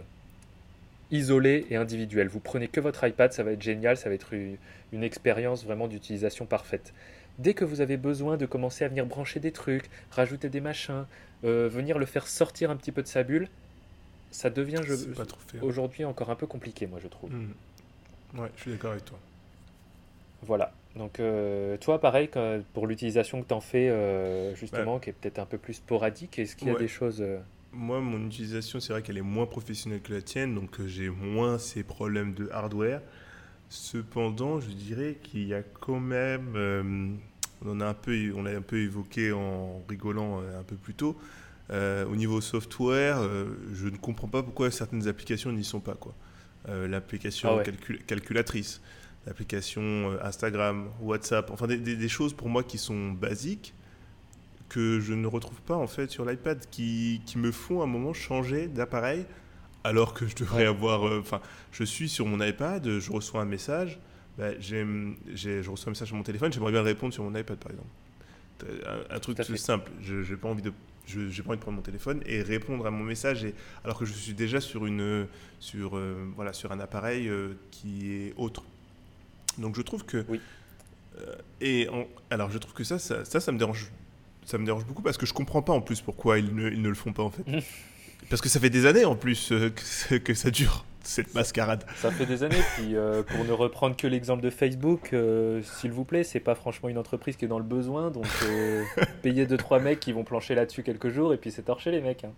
isolé 1.09 1.65
et 1.69 1.75
individuel. 1.75 2.27
Vous 2.27 2.39
prenez 2.39 2.67
que 2.67 2.79
votre 2.79 3.05
iPad, 3.07 3.31
ça 3.31 3.43
va 3.43 3.51
être 3.51 3.61
génial, 3.61 3.97
ça 3.97 4.09
va 4.09 4.15
être 4.15 4.33
une, 4.33 4.57
une 4.91 5.03
expérience 5.03 5.63
vraiment 5.63 5.87
d'utilisation 5.87 6.45
parfaite. 6.45 6.93
Dès 7.39 7.53
que 7.53 7.63
vous 7.63 7.81
avez 7.81 7.97
besoin 7.97 8.37
de 8.37 8.45
commencer 8.45 8.83
à 8.83 8.87
venir 8.87 9.05
brancher 9.05 9.39
des 9.39 9.51
trucs, 9.51 9.89
rajouter 10.11 10.49
des 10.49 10.61
machins, 10.61 11.05
venir 11.43 11.97
le 11.97 12.05
faire 12.05 12.27
sortir 12.27 12.69
un 12.69 12.75
petit 12.75 12.91
peu 12.91 13.01
de 13.01 13.07
sa 13.07 13.23
bulle, 13.23 13.47
ça 14.31 14.49
devient 14.49 14.81
je- 14.83 14.95
aujourd'hui 15.61 16.05
encore 16.05 16.29
un 16.29 16.35
peu 16.35 16.47
compliqué, 16.47 16.87
moi 16.87 16.99
je 17.01 17.07
trouve. 17.07 17.31
Hmm. 17.31 17.53
Ouais, 18.39 18.49
je 18.55 18.61
suis 18.61 18.71
d'accord 18.71 18.91
avec 18.91 19.05
toi. 19.05 19.19
Voilà. 20.43 20.73
Donc 20.95 21.19
euh, 21.19 21.77
toi, 21.77 21.99
pareil, 22.01 22.29
pour 22.73 22.87
l'utilisation 22.87 23.41
que 23.41 23.47
tu 23.47 23.53
en 23.53 23.61
fais, 23.61 23.89
euh, 23.89 24.53
justement, 24.55 24.99
qui 24.99 25.09
est 25.09 25.13
peut-être 25.13 25.39
un 25.39 25.45
peu 25.45 25.57
plus 25.57 25.75
sporadique, 25.75 26.39
est-ce 26.39 26.55
qu'il 26.55 26.67
y 26.67 26.71
a 26.71 26.73
Ouais. 26.73 26.79
des 26.79 26.87
choses... 26.87 27.21
euh, 27.21 27.39
Moi, 27.71 28.01
mon 28.01 28.25
utilisation, 28.25 28.79
c'est 28.79 28.91
vrai 28.91 29.01
qu'elle 29.01 29.17
est 29.17 29.21
moins 29.21 29.45
professionnelle 29.45 30.01
que 30.01 30.13
la 30.13 30.21
tienne, 30.21 30.55
donc 30.55 30.85
j'ai 30.85 31.09
moins 31.09 31.57
ces 31.57 31.83
problèmes 31.83 32.33
de 32.33 32.49
hardware. 32.51 33.01
Cependant, 33.69 34.59
je 34.59 34.67
dirais 34.69 35.17
qu'il 35.23 35.47
y 35.47 35.53
a 35.53 35.61
quand 35.63 35.99
même, 36.01 37.19
on 37.63 37.69
en 37.69 37.79
a 37.79 37.85
un 37.85 37.93
peu, 37.93 38.33
on 38.35 38.43
l'a 38.43 38.51
un 38.51 38.61
peu 38.61 38.79
évoqué 38.81 39.31
en 39.31 39.81
rigolant 39.87 40.39
un 40.41 40.63
peu 40.63 40.75
plus 40.75 40.93
tôt. 40.93 41.17
Euh, 41.71 42.05
au 42.05 42.15
niveau 42.15 42.41
software, 42.41 43.17
euh, 43.19 43.45
je 43.73 43.87
ne 43.87 43.97
comprends 43.97 44.27
pas 44.27 44.43
pourquoi 44.43 44.71
certaines 44.71 45.07
applications 45.07 45.51
n'y 45.51 45.63
sont 45.63 45.79
pas 45.79 45.93
quoi. 45.95 46.13
Euh, 46.69 46.87
l'application 46.87 47.49
Ah 47.51 47.55
ouais. 47.57 47.63
calcul- 47.63 48.03
calculatrice, 48.05 48.81
l'application 49.25 50.11
Instagram, 50.23 50.89
WhatsApp, 51.01 51.49
enfin 51.51 51.67
des, 51.67 51.77
des- 51.77 51.95
des 51.95 52.09
choses 52.09 52.33
pour 52.33 52.49
moi 52.49 52.63
qui 52.63 52.77
sont 52.77 53.11
basiques 53.11 53.73
que 54.69 54.99
je 54.99 55.13
ne 55.13 55.27
retrouve 55.27 55.61
pas 55.61 55.75
en 55.75 55.87
fait 55.87 56.09
sur 56.09 56.23
l'iPad 56.25 56.65
qui, 56.69 57.21
qui 57.25 57.37
me 57.37 57.51
font 57.51 57.81
à 57.81 57.83
un 57.83 57.87
moment 57.87 58.13
changer 58.13 58.67
d'appareil 58.67 59.25
alors 59.83 60.13
que 60.13 60.27
je 60.27 60.35
devrais 60.35 60.61
Ouais. 60.63 60.67
avoir 60.69 61.07
euh, 61.07 61.19
enfin 61.19 61.41
je 61.71 61.83
suis 61.83 62.07
sur 62.07 62.25
mon 62.25 62.41
iPad 62.41 62.99
je 62.99 63.11
reçois 63.11 63.41
un 63.41 63.45
message 63.45 63.99
bah, 64.37 64.57
j'ai- 64.59 64.85
je 65.35 65.69
reçois 65.69 65.89
un 65.89 65.91
message 65.91 66.07
sur 66.09 66.15
mon 66.15 66.23
téléphone 66.23 66.53
j'aimerais 66.53 66.71
bien 66.71 66.83
répondre 66.83 67.13
sur 67.13 67.23
mon 67.23 67.35
iPad 67.37 67.57
par 67.57 67.71
exemple 67.71 67.89
un, 69.11 69.15
un 69.15 69.19
truc 69.19 69.37
simple 69.57 69.91
je 70.01 70.21
j'ai 70.23 70.37
pas 70.37 70.47
envie 70.47 70.61
de 70.61 70.71
je 71.07 71.29
j'ai 71.29 71.41
pas 71.43 71.49
envie 71.49 71.57
de 71.57 71.61
prendre 71.61 71.77
mon 71.77 71.81
téléphone 71.83 72.21
et 72.25 72.41
répondre 72.41 72.85
à 72.85 72.91
mon 72.91 73.03
message 73.03 73.43
et, 73.43 73.53
alors 73.83 73.97
que 73.99 74.05
je 74.05 74.13
suis 74.13 74.33
déjà 74.33 74.61
sur 74.61 74.85
une 74.85 75.27
sur 75.59 75.97
euh, 75.97 76.25
voilà 76.35 76.53
sur 76.53 76.71
un 76.71 76.79
appareil 76.79 77.27
euh, 77.27 77.53
qui 77.71 78.11
est 78.13 78.33
autre 78.37 78.63
donc 79.57 79.75
je 79.75 79.81
trouve 79.81 80.05
que 80.05 80.23
Oui. 80.29 80.39
euh, 81.19 81.35
et 81.59 81.89
en- 81.89 82.07
alors 82.29 82.51
je 82.51 82.57
trouve 82.57 82.73
que 82.73 82.83
ça, 82.83 82.99
ça 82.99 83.25
ça 83.25 83.39
ça 83.39 83.51
me 83.51 83.57
dérange 83.57 83.91
ça 84.45 84.57
me 84.57 84.65
dérange 84.65 84.85
beaucoup 84.85 85.01
parce 85.03 85.17
que 85.17 85.25
je 85.25 85.33
comprends 85.33 85.61
pas 85.61 85.73
en 85.73 85.81
plus 85.81 86.01
pourquoi 86.01 86.39
ils 86.39 86.53
ne, 86.55 86.69
ils 86.71 86.81
ne 86.81 86.89
le 86.89 86.95
font 86.95 87.13
pas 87.13 87.23
en 87.23 87.29
fait. 87.31 87.43
parce 88.29 88.41
que 88.41 88.49
ça 88.49 88.59
fait 88.59 88.69
des 88.69 88.85
années 88.85 89.05
en 89.05 89.15
plus 89.15 89.49
que, 89.49 90.17
que 90.17 90.33
ça 90.33 90.49
dure 90.51 90.85
cette 91.03 91.33
mascarade. 91.35 91.83
Ça 91.95 92.11
fait 92.11 92.25
des 92.25 92.43
années, 92.43 92.61
puis 92.75 92.95
euh, 92.95 93.23
pour 93.23 93.43
ne 93.45 93.51
reprendre 93.51 93.95
que 93.95 94.07
l'exemple 94.07 94.41
de 94.43 94.49
Facebook, 94.49 95.09
euh, 95.13 95.61
s'il 95.63 95.91
vous 95.91 96.05
plaît, 96.05 96.23
c'est 96.23 96.39
pas 96.39 96.55
franchement 96.55 96.89
une 96.89 96.97
entreprise 96.97 97.35
qui 97.37 97.45
est 97.45 97.47
dans 97.47 97.57
le 97.59 97.63
besoin, 97.65 98.11
donc 98.11 98.25
euh, 98.45 98.83
payer 99.21 99.45
2-3 99.45 99.81
mecs 99.81 99.99
qui 99.99 100.11
vont 100.11 100.23
plancher 100.23 100.55
là-dessus 100.55 100.83
quelques 100.83 101.09
jours, 101.09 101.33
et 101.33 101.37
puis 101.37 101.51
c'est 101.51 101.63
torché 101.63 101.91
les 101.91 102.01
mecs. 102.01 102.23
hein. 102.23 102.31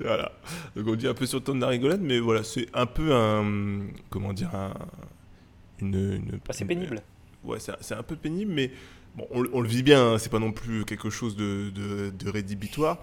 Voilà. 0.00 0.32
Donc 0.74 0.86
on 0.88 0.94
dit 0.94 1.06
un 1.06 1.14
peu 1.14 1.26
sur 1.26 1.38
le 1.38 1.44
ton 1.44 1.54
de 1.54 1.60
la 1.60 1.68
rigolade, 1.68 2.00
mais 2.00 2.18
voilà, 2.18 2.42
c'est 2.42 2.66
un 2.72 2.86
peu 2.86 3.12
un 3.14 3.80
comment 4.10 4.32
dire 4.32 4.54
un, 4.54 4.72
une, 5.80 5.94
une- 5.94 6.30
Bah, 6.46 6.52
c'est 6.52 6.62
une- 6.62 6.68
pénible. 6.68 7.00
Ouais, 7.44 7.58
c'est 7.60 7.72
c'est 7.80 7.94
un 7.94 8.02
peu 8.02 8.16
pénible, 8.16 8.52
mais 8.54 8.70
bon, 9.16 9.26
on, 9.30 9.44
on 9.52 9.60
le 9.60 9.68
vit 9.68 9.82
bien, 9.82 10.12
hein, 10.14 10.18
c'est 10.18 10.30
pas 10.30 10.38
non 10.38 10.50
plus 10.52 10.86
quelque 10.86 11.10
chose 11.10 11.36
de, 11.36 11.68
de, 11.70 12.08
de 12.10 12.30
rédhibitoire. 12.30 12.98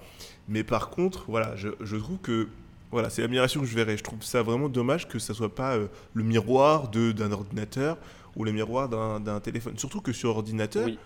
Mais 0.48 0.64
par 0.64 0.90
contre, 0.90 1.26
voilà, 1.28 1.56
je, 1.56 1.70
je 1.80 1.96
trouve 1.96 2.18
que 2.18 2.48
voilà, 2.92 3.10
c'est 3.10 3.22
l'admiration 3.22 3.62
que 3.62 3.66
je 3.68 3.76
verrais. 3.76 3.98
Je 3.98 4.04
trouve 4.04 4.22
ça 4.24 4.42
vraiment 4.42 4.70
dommage 4.70 5.08
que 5.08 5.20
ça 5.20 5.34
soit 5.34 5.54
pas 5.54 5.76
euh, 5.78 5.88
le 6.14 6.24
miroir 6.24 6.90
d'un 6.90 7.32
ordinateur 7.32 7.98
ou 8.36 8.44
le 8.44 8.52
miroir 8.52 8.90
d'un 8.90 9.40
téléphone. 9.40 9.78
Surtout 9.78 10.02
que 10.02 10.14
sur 10.14 10.30
ordinateur, 10.38 10.86
Oui, 10.86 10.98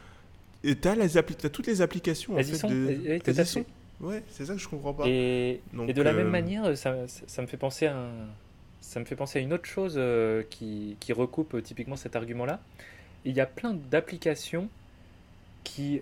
appli- 1.15 1.35
t'as 1.35 1.49
toutes 1.49 1.67
les 1.67 1.81
applications. 1.81 2.33
en 2.33 2.37
elles 2.37 2.45
fait, 2.45 2.55
sont. 2.55 2.69
de- 2.69 2.87
elles- 3.07 3.21
y. 3.21 3.65
Ouais, 4.01 4.23
c'est 4.29 4.45
ça 4.45 4.53
que 4.53 4.59
je 4.59 4.67
comprends 4.67 4.93
pas. 4.93 5.05
Et, 5.07 5.61
Donc, 5.73 5.89
et 5.89 5.93
de 5.93 6.01
la 6.01 6.11
euh, 6.11 6.17
même 6.17 6.29
manière, 6.29 6.77
ça, 6.77 6.95
me 7.41 7.47
fait 7.47 7.57
penser 7.57 7.85
à 7.87 7.95
un- 7.97 8.27
ça 8.81 8.99
me 8.99 9.05
fait 9.05 9.15
penser 9.15 9.39
à 9.39 9.41
une 9.41 9.53
autre 9.53 9.65
chose 9.65 9.95
euh, 9.97 10.43
qui, 10.49 10.97
qui 10.99 11.13
recoupe 11.13 11.61
typiquement 11.63 11.95
cet 11.95 12.15
argument-là. 12.15 12.59
Il 13.23 13.33
y 13.35 13.39
a 13.39 13.45
plein 13.45 13.73
d'applications 13.73 14.67
qui 15.63 16.01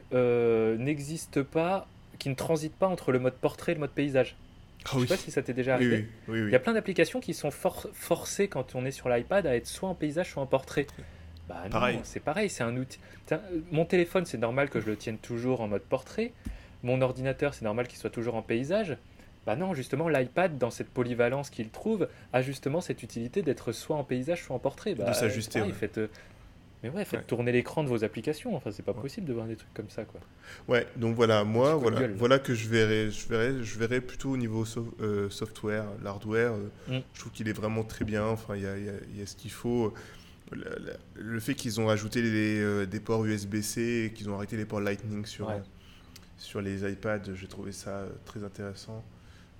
n'existent 0.78 1.43
pas, 1.43 1.88
qui 2.19 2.28
ne 2.30 2.36
transitent 2.36 2.76
pas 2.76 2.88
entre 2.88 3.12
le 3.13 3.19
mode 3.19 3.36
portrait 3.36 3.72
et 3.72 3.76
le 3.76 3.80
mode 3.82 3.91
paysage. 3.91 4.36
Ah 4.86 4.89
Je 4.93 4.98
oui. 5.00 5.08
sais 5.08 5.13
pas 5.15 5.22
si 5.22 5.32
ça 5.32 5.41
t'est 5.41 5.54
déjà 5.54 5.76
arrivé. 5.76 5.98
oui, 5.98 6.08
oui, 6.28 6.41
oui. 6.41 6.48
Il 6.50 6.52
y 6.52 6.56
a 6.56 6.60
plein 6.60 6.74
d'applications 6.74 7.19
qui 7.19 7.34
sont 7.34 7.52
for- 7.52 7.88
forcées 7.93 8.48
quand 8.48 8.76
on 8.76 8.86
est 8.86 8.91
sur 8.91 9.10
l'iPad 9.10 9.46
à 9.48 9.56
être 9.56 9.67
soit 9.67 9.89
en 9.89 9.96
paysage, 9.96 10.32
soit 10.32 10.41
en 10.43 10.48
portrait. 10.48 10.88
Bah 11.50 11.62
non, 11.65 11.69
Pareil. 11.72 12.00
c'est 12.04 12.19
pareil, 12.22 12.50
c'est 12.50 12.63
un 12.63 12.76
outil. 12.78 13.00
Mon 13.72 13.86
téléphone, 13.86 14.26
c'est 14.26 14.38
normal 14.38 14.69
que 14.69 14.80
je 14.80 14.86
le 14.86 14.96
tienne 14.96 15.17
toujours 15.17 15.62
en 15.62 15.67
mode 15.67 15.82
portrait. 15.84 16.32
Mon 16.84 17.02
ordinateur, 17.02 17.54
c'est 17.54 17.65
normal 17.65 17.88
qu'il 17.88 17.98
soit 18.00 18.10
toujours 18.10 18.36
en 18.36 18.41
paysage. 18.41 18.98
Bah 19.46 19.58
non, 19.58 19.74
justement, 19.74 20.08
l'iPad, 20.08 20.58
dans 20.58 20.69
cette 20.69 20.88
polyvalence 20.89 21.50
qu'il 21.50 21.69
trouve, 21.69 22.08
a 22.32 22.41
justement 22.41 22.80
cette 22.80 23.04
utilité 23.04 23.41
d'être 23.41 23.74
soit 23.74 23.98
en 23.98 24.06
paysage, 24.06 24.41
soit 24.43 24.56
en 24.56 24.60
portrait. 24.60 24.96
Bah, 24.96 25.12
s'ajuster, 25.13 25.62
ouais. 25.62 25.72
faites, 25.74 25.98
euh, 25.98 26.08
Mais 26.84 26.89
ouais, 26.89 27.06
faites 27.06 27.22
Ouais. 27.22 27.26
tourner 27.26 27.52
l'écran 27.54 27.82
de 27.84 27.88
vos 27.88 28.04
applications. 28.04 28.56
Enfin, 28.56 28.72
c'est 28.72 28.84
pas 28.84 28.91
Ouais. 28.91 29.02
possible 29.02 29.26
de 29.26 29.32
voir 29.34 29.48
des 29.48 29.56
trucs 29.56 29.74
comme 29.74 29.89
ça, 29.89 30.04
quoi. 30.04 30.19
Ouais, 30.67 30.86
donc 30.98 31.15
voilà, 31.15 31.46
moi, 31.46 31.76
voilà, 31.76 32.08
voilà 32.10 32.39
que 32.39 32.54
je 32.54 32.67
verrais, 32.67 33.10
je 33.10 33.28
verrais, 33.30 33.63
je 33.63 33.80
verrais 33.80 34.02
plutôt 34.02 34.32
au 34.32 34.38
niveau 34.38 34.65
so- 34.65 34.93
euh, 35.02 35.30
software, 35.30 35.86
l'hardware. 36.04 36.52
euh, 36.54 37.00
Mm. 37.00 37.02
Je 37.13 37.19
trouve 37.22 37.32
qu'il 37.32 37.48
est 37.48 37.54
vraiment 37.54 37.84
très 37.86 38.04
bien. 38.04 38.26
Enfin, 38.26 38.58
il 38.58 38.63
y 38.63 38.67
a, 38.67 38.78
y 38.78 38.89
a- 38.89 38.93
y 39.17 39.22
a 39.22 39.26
ce 39.26 39.36
qu'il 39.38 39.52
faut. 39.52 39.93
Le, 40.52 40.58
le- 40.63 40.93
le 41.24 41.39
fait 41.39 41.56
qu'ils 41.56 41.80
ont 41.80 41.86
rajouté 41.88 42.22
les, 42.22 42.60
euh, 42.60 42.86
des 42.86 43.00
ports 43.00 43.24
USB-C, 43.26 44.06
et 44.08 44.13
qu'ils 44.13 44.30
ont 44.30 44.36
arrêté 44.36 44.58
les 44.58 44.65
ports 44.65 44.82
Lightning 44.82 45.26
sur 45.26 45.48
Ouais. 45.48 45.54
euh, 45.56 45.60
sur 46.38 46.62
les 46.62 46.84
iPads, 46.91 47.34
j'ai 47.34 47.48
trouvé 47.48 47.72
ça 47.72 48.06
très 48.26 48.43
intéressant. 48.43 49.04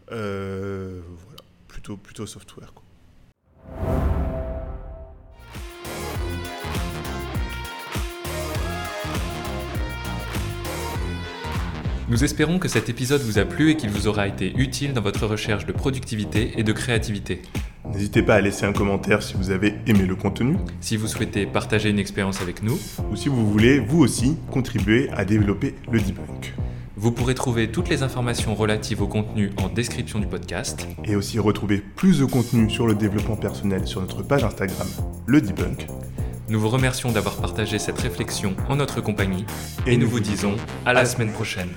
Voilà, 0.10 1.40
plutôt 1.70 1.96
plutôt 1.98 2.26
software. 2.28 2.74
Quoi. 2.74 2.83
Nous 12.10 12.26
espérons 12.26 12.60
que 12.60 12.68
cet 12.68 12.90
épisode 12.90 13.22
vous 13.22 13.40
a 13.40 13.46
plu 13.46 13.72
et 13.72 13.78
qu'il 13.78 13.90
vous 13.90 14.08
aura 14.08 14.28
été 14.28 14.54
utile 14.58 14.94
dans 14.94 15.02
votre 15.02 15.26
recherche 15.26 15.66
de 15.66 15.72
productivité 15.72 16.54
et 16.58 16.64
de 16.64 16.74
créativité. 16.74 17.42
N'hésitez 17.90 18.22
pas 18.22 18.36
à 18.36 18.42
laisser 18.42 18.66
un 18.66 18.74
commentaire 18.74 19.24
si 19.24 19.36
vous 19.36 19.52
avez 19.52 19.76
aimé 19.88 20.06
le 20.06 20.16
contenu. 20.16 20.58
Si 20.82 20.98
vous 20.98 21.08
souhaitez 21.08 21.46
partager 21.46 21.90
une 21.90 22.00
expérience 22.00 22.42
avec 22.42 22.62
nous. 22.62 22.78
Ou 23.10 23.16
si 23.16 23.30
vous 23.30 23.50
voulez, 23.50 23.80
vous 23.80 24.00
aussi, 24.00 24.38
contribuer 24.52 25.10
à 25.12 25.24
développer 25.24 25.76
le 25.92 26.00
debunk. 26.02 26.54
Vous 26.98 27.12
pourrez 27.12 27.36
trouver 27.36 27.70
toutes 27.70 27.90
les 27.90 28.04
informations 28.04 28.54
relatives 28.54 29.02
au 29.02 29.08
contenu 29.08 29.52
en 29.58 29.70
description 29.70 30.20
du 30.20 30.28
podcast. 30.28 30.86
Et 31.06 31.16
aussi 31.16 31.40
retrouver 31.40 31.82
plus 31.96 32.20
de 32.20 32.26
contenu 32.26 32.70
sur 32.70 32.86
le 32.86 32.96
développement 32.96 33.38
personnel 33.38 33.88
sur 33.88 34.02
notre 34.02 34.24
page 34.24 34.44
Instagram, 34.44 34.88
le 35.26 35.40
debunk. 35.40 35.88
Nous 36.50 36.60
vous 36.60 36.70
remercions 36.70 37.12
d'avoir 37.12 37.38
partagé 37.38 37.80
cette 37.80 38.00
réflexion 38.00 38.56
en 38.68 38.76
notre 38.76 39.00
compagnie 39.00 39.46
et, 39.88 39.96
nous 39.96 40.10
vous 40.10 40.20
disons 40.20 40.56
à 40.86 40.92
la 40.94 41.06
semaine 41.06 41.32
prochaine. 41.32 41.70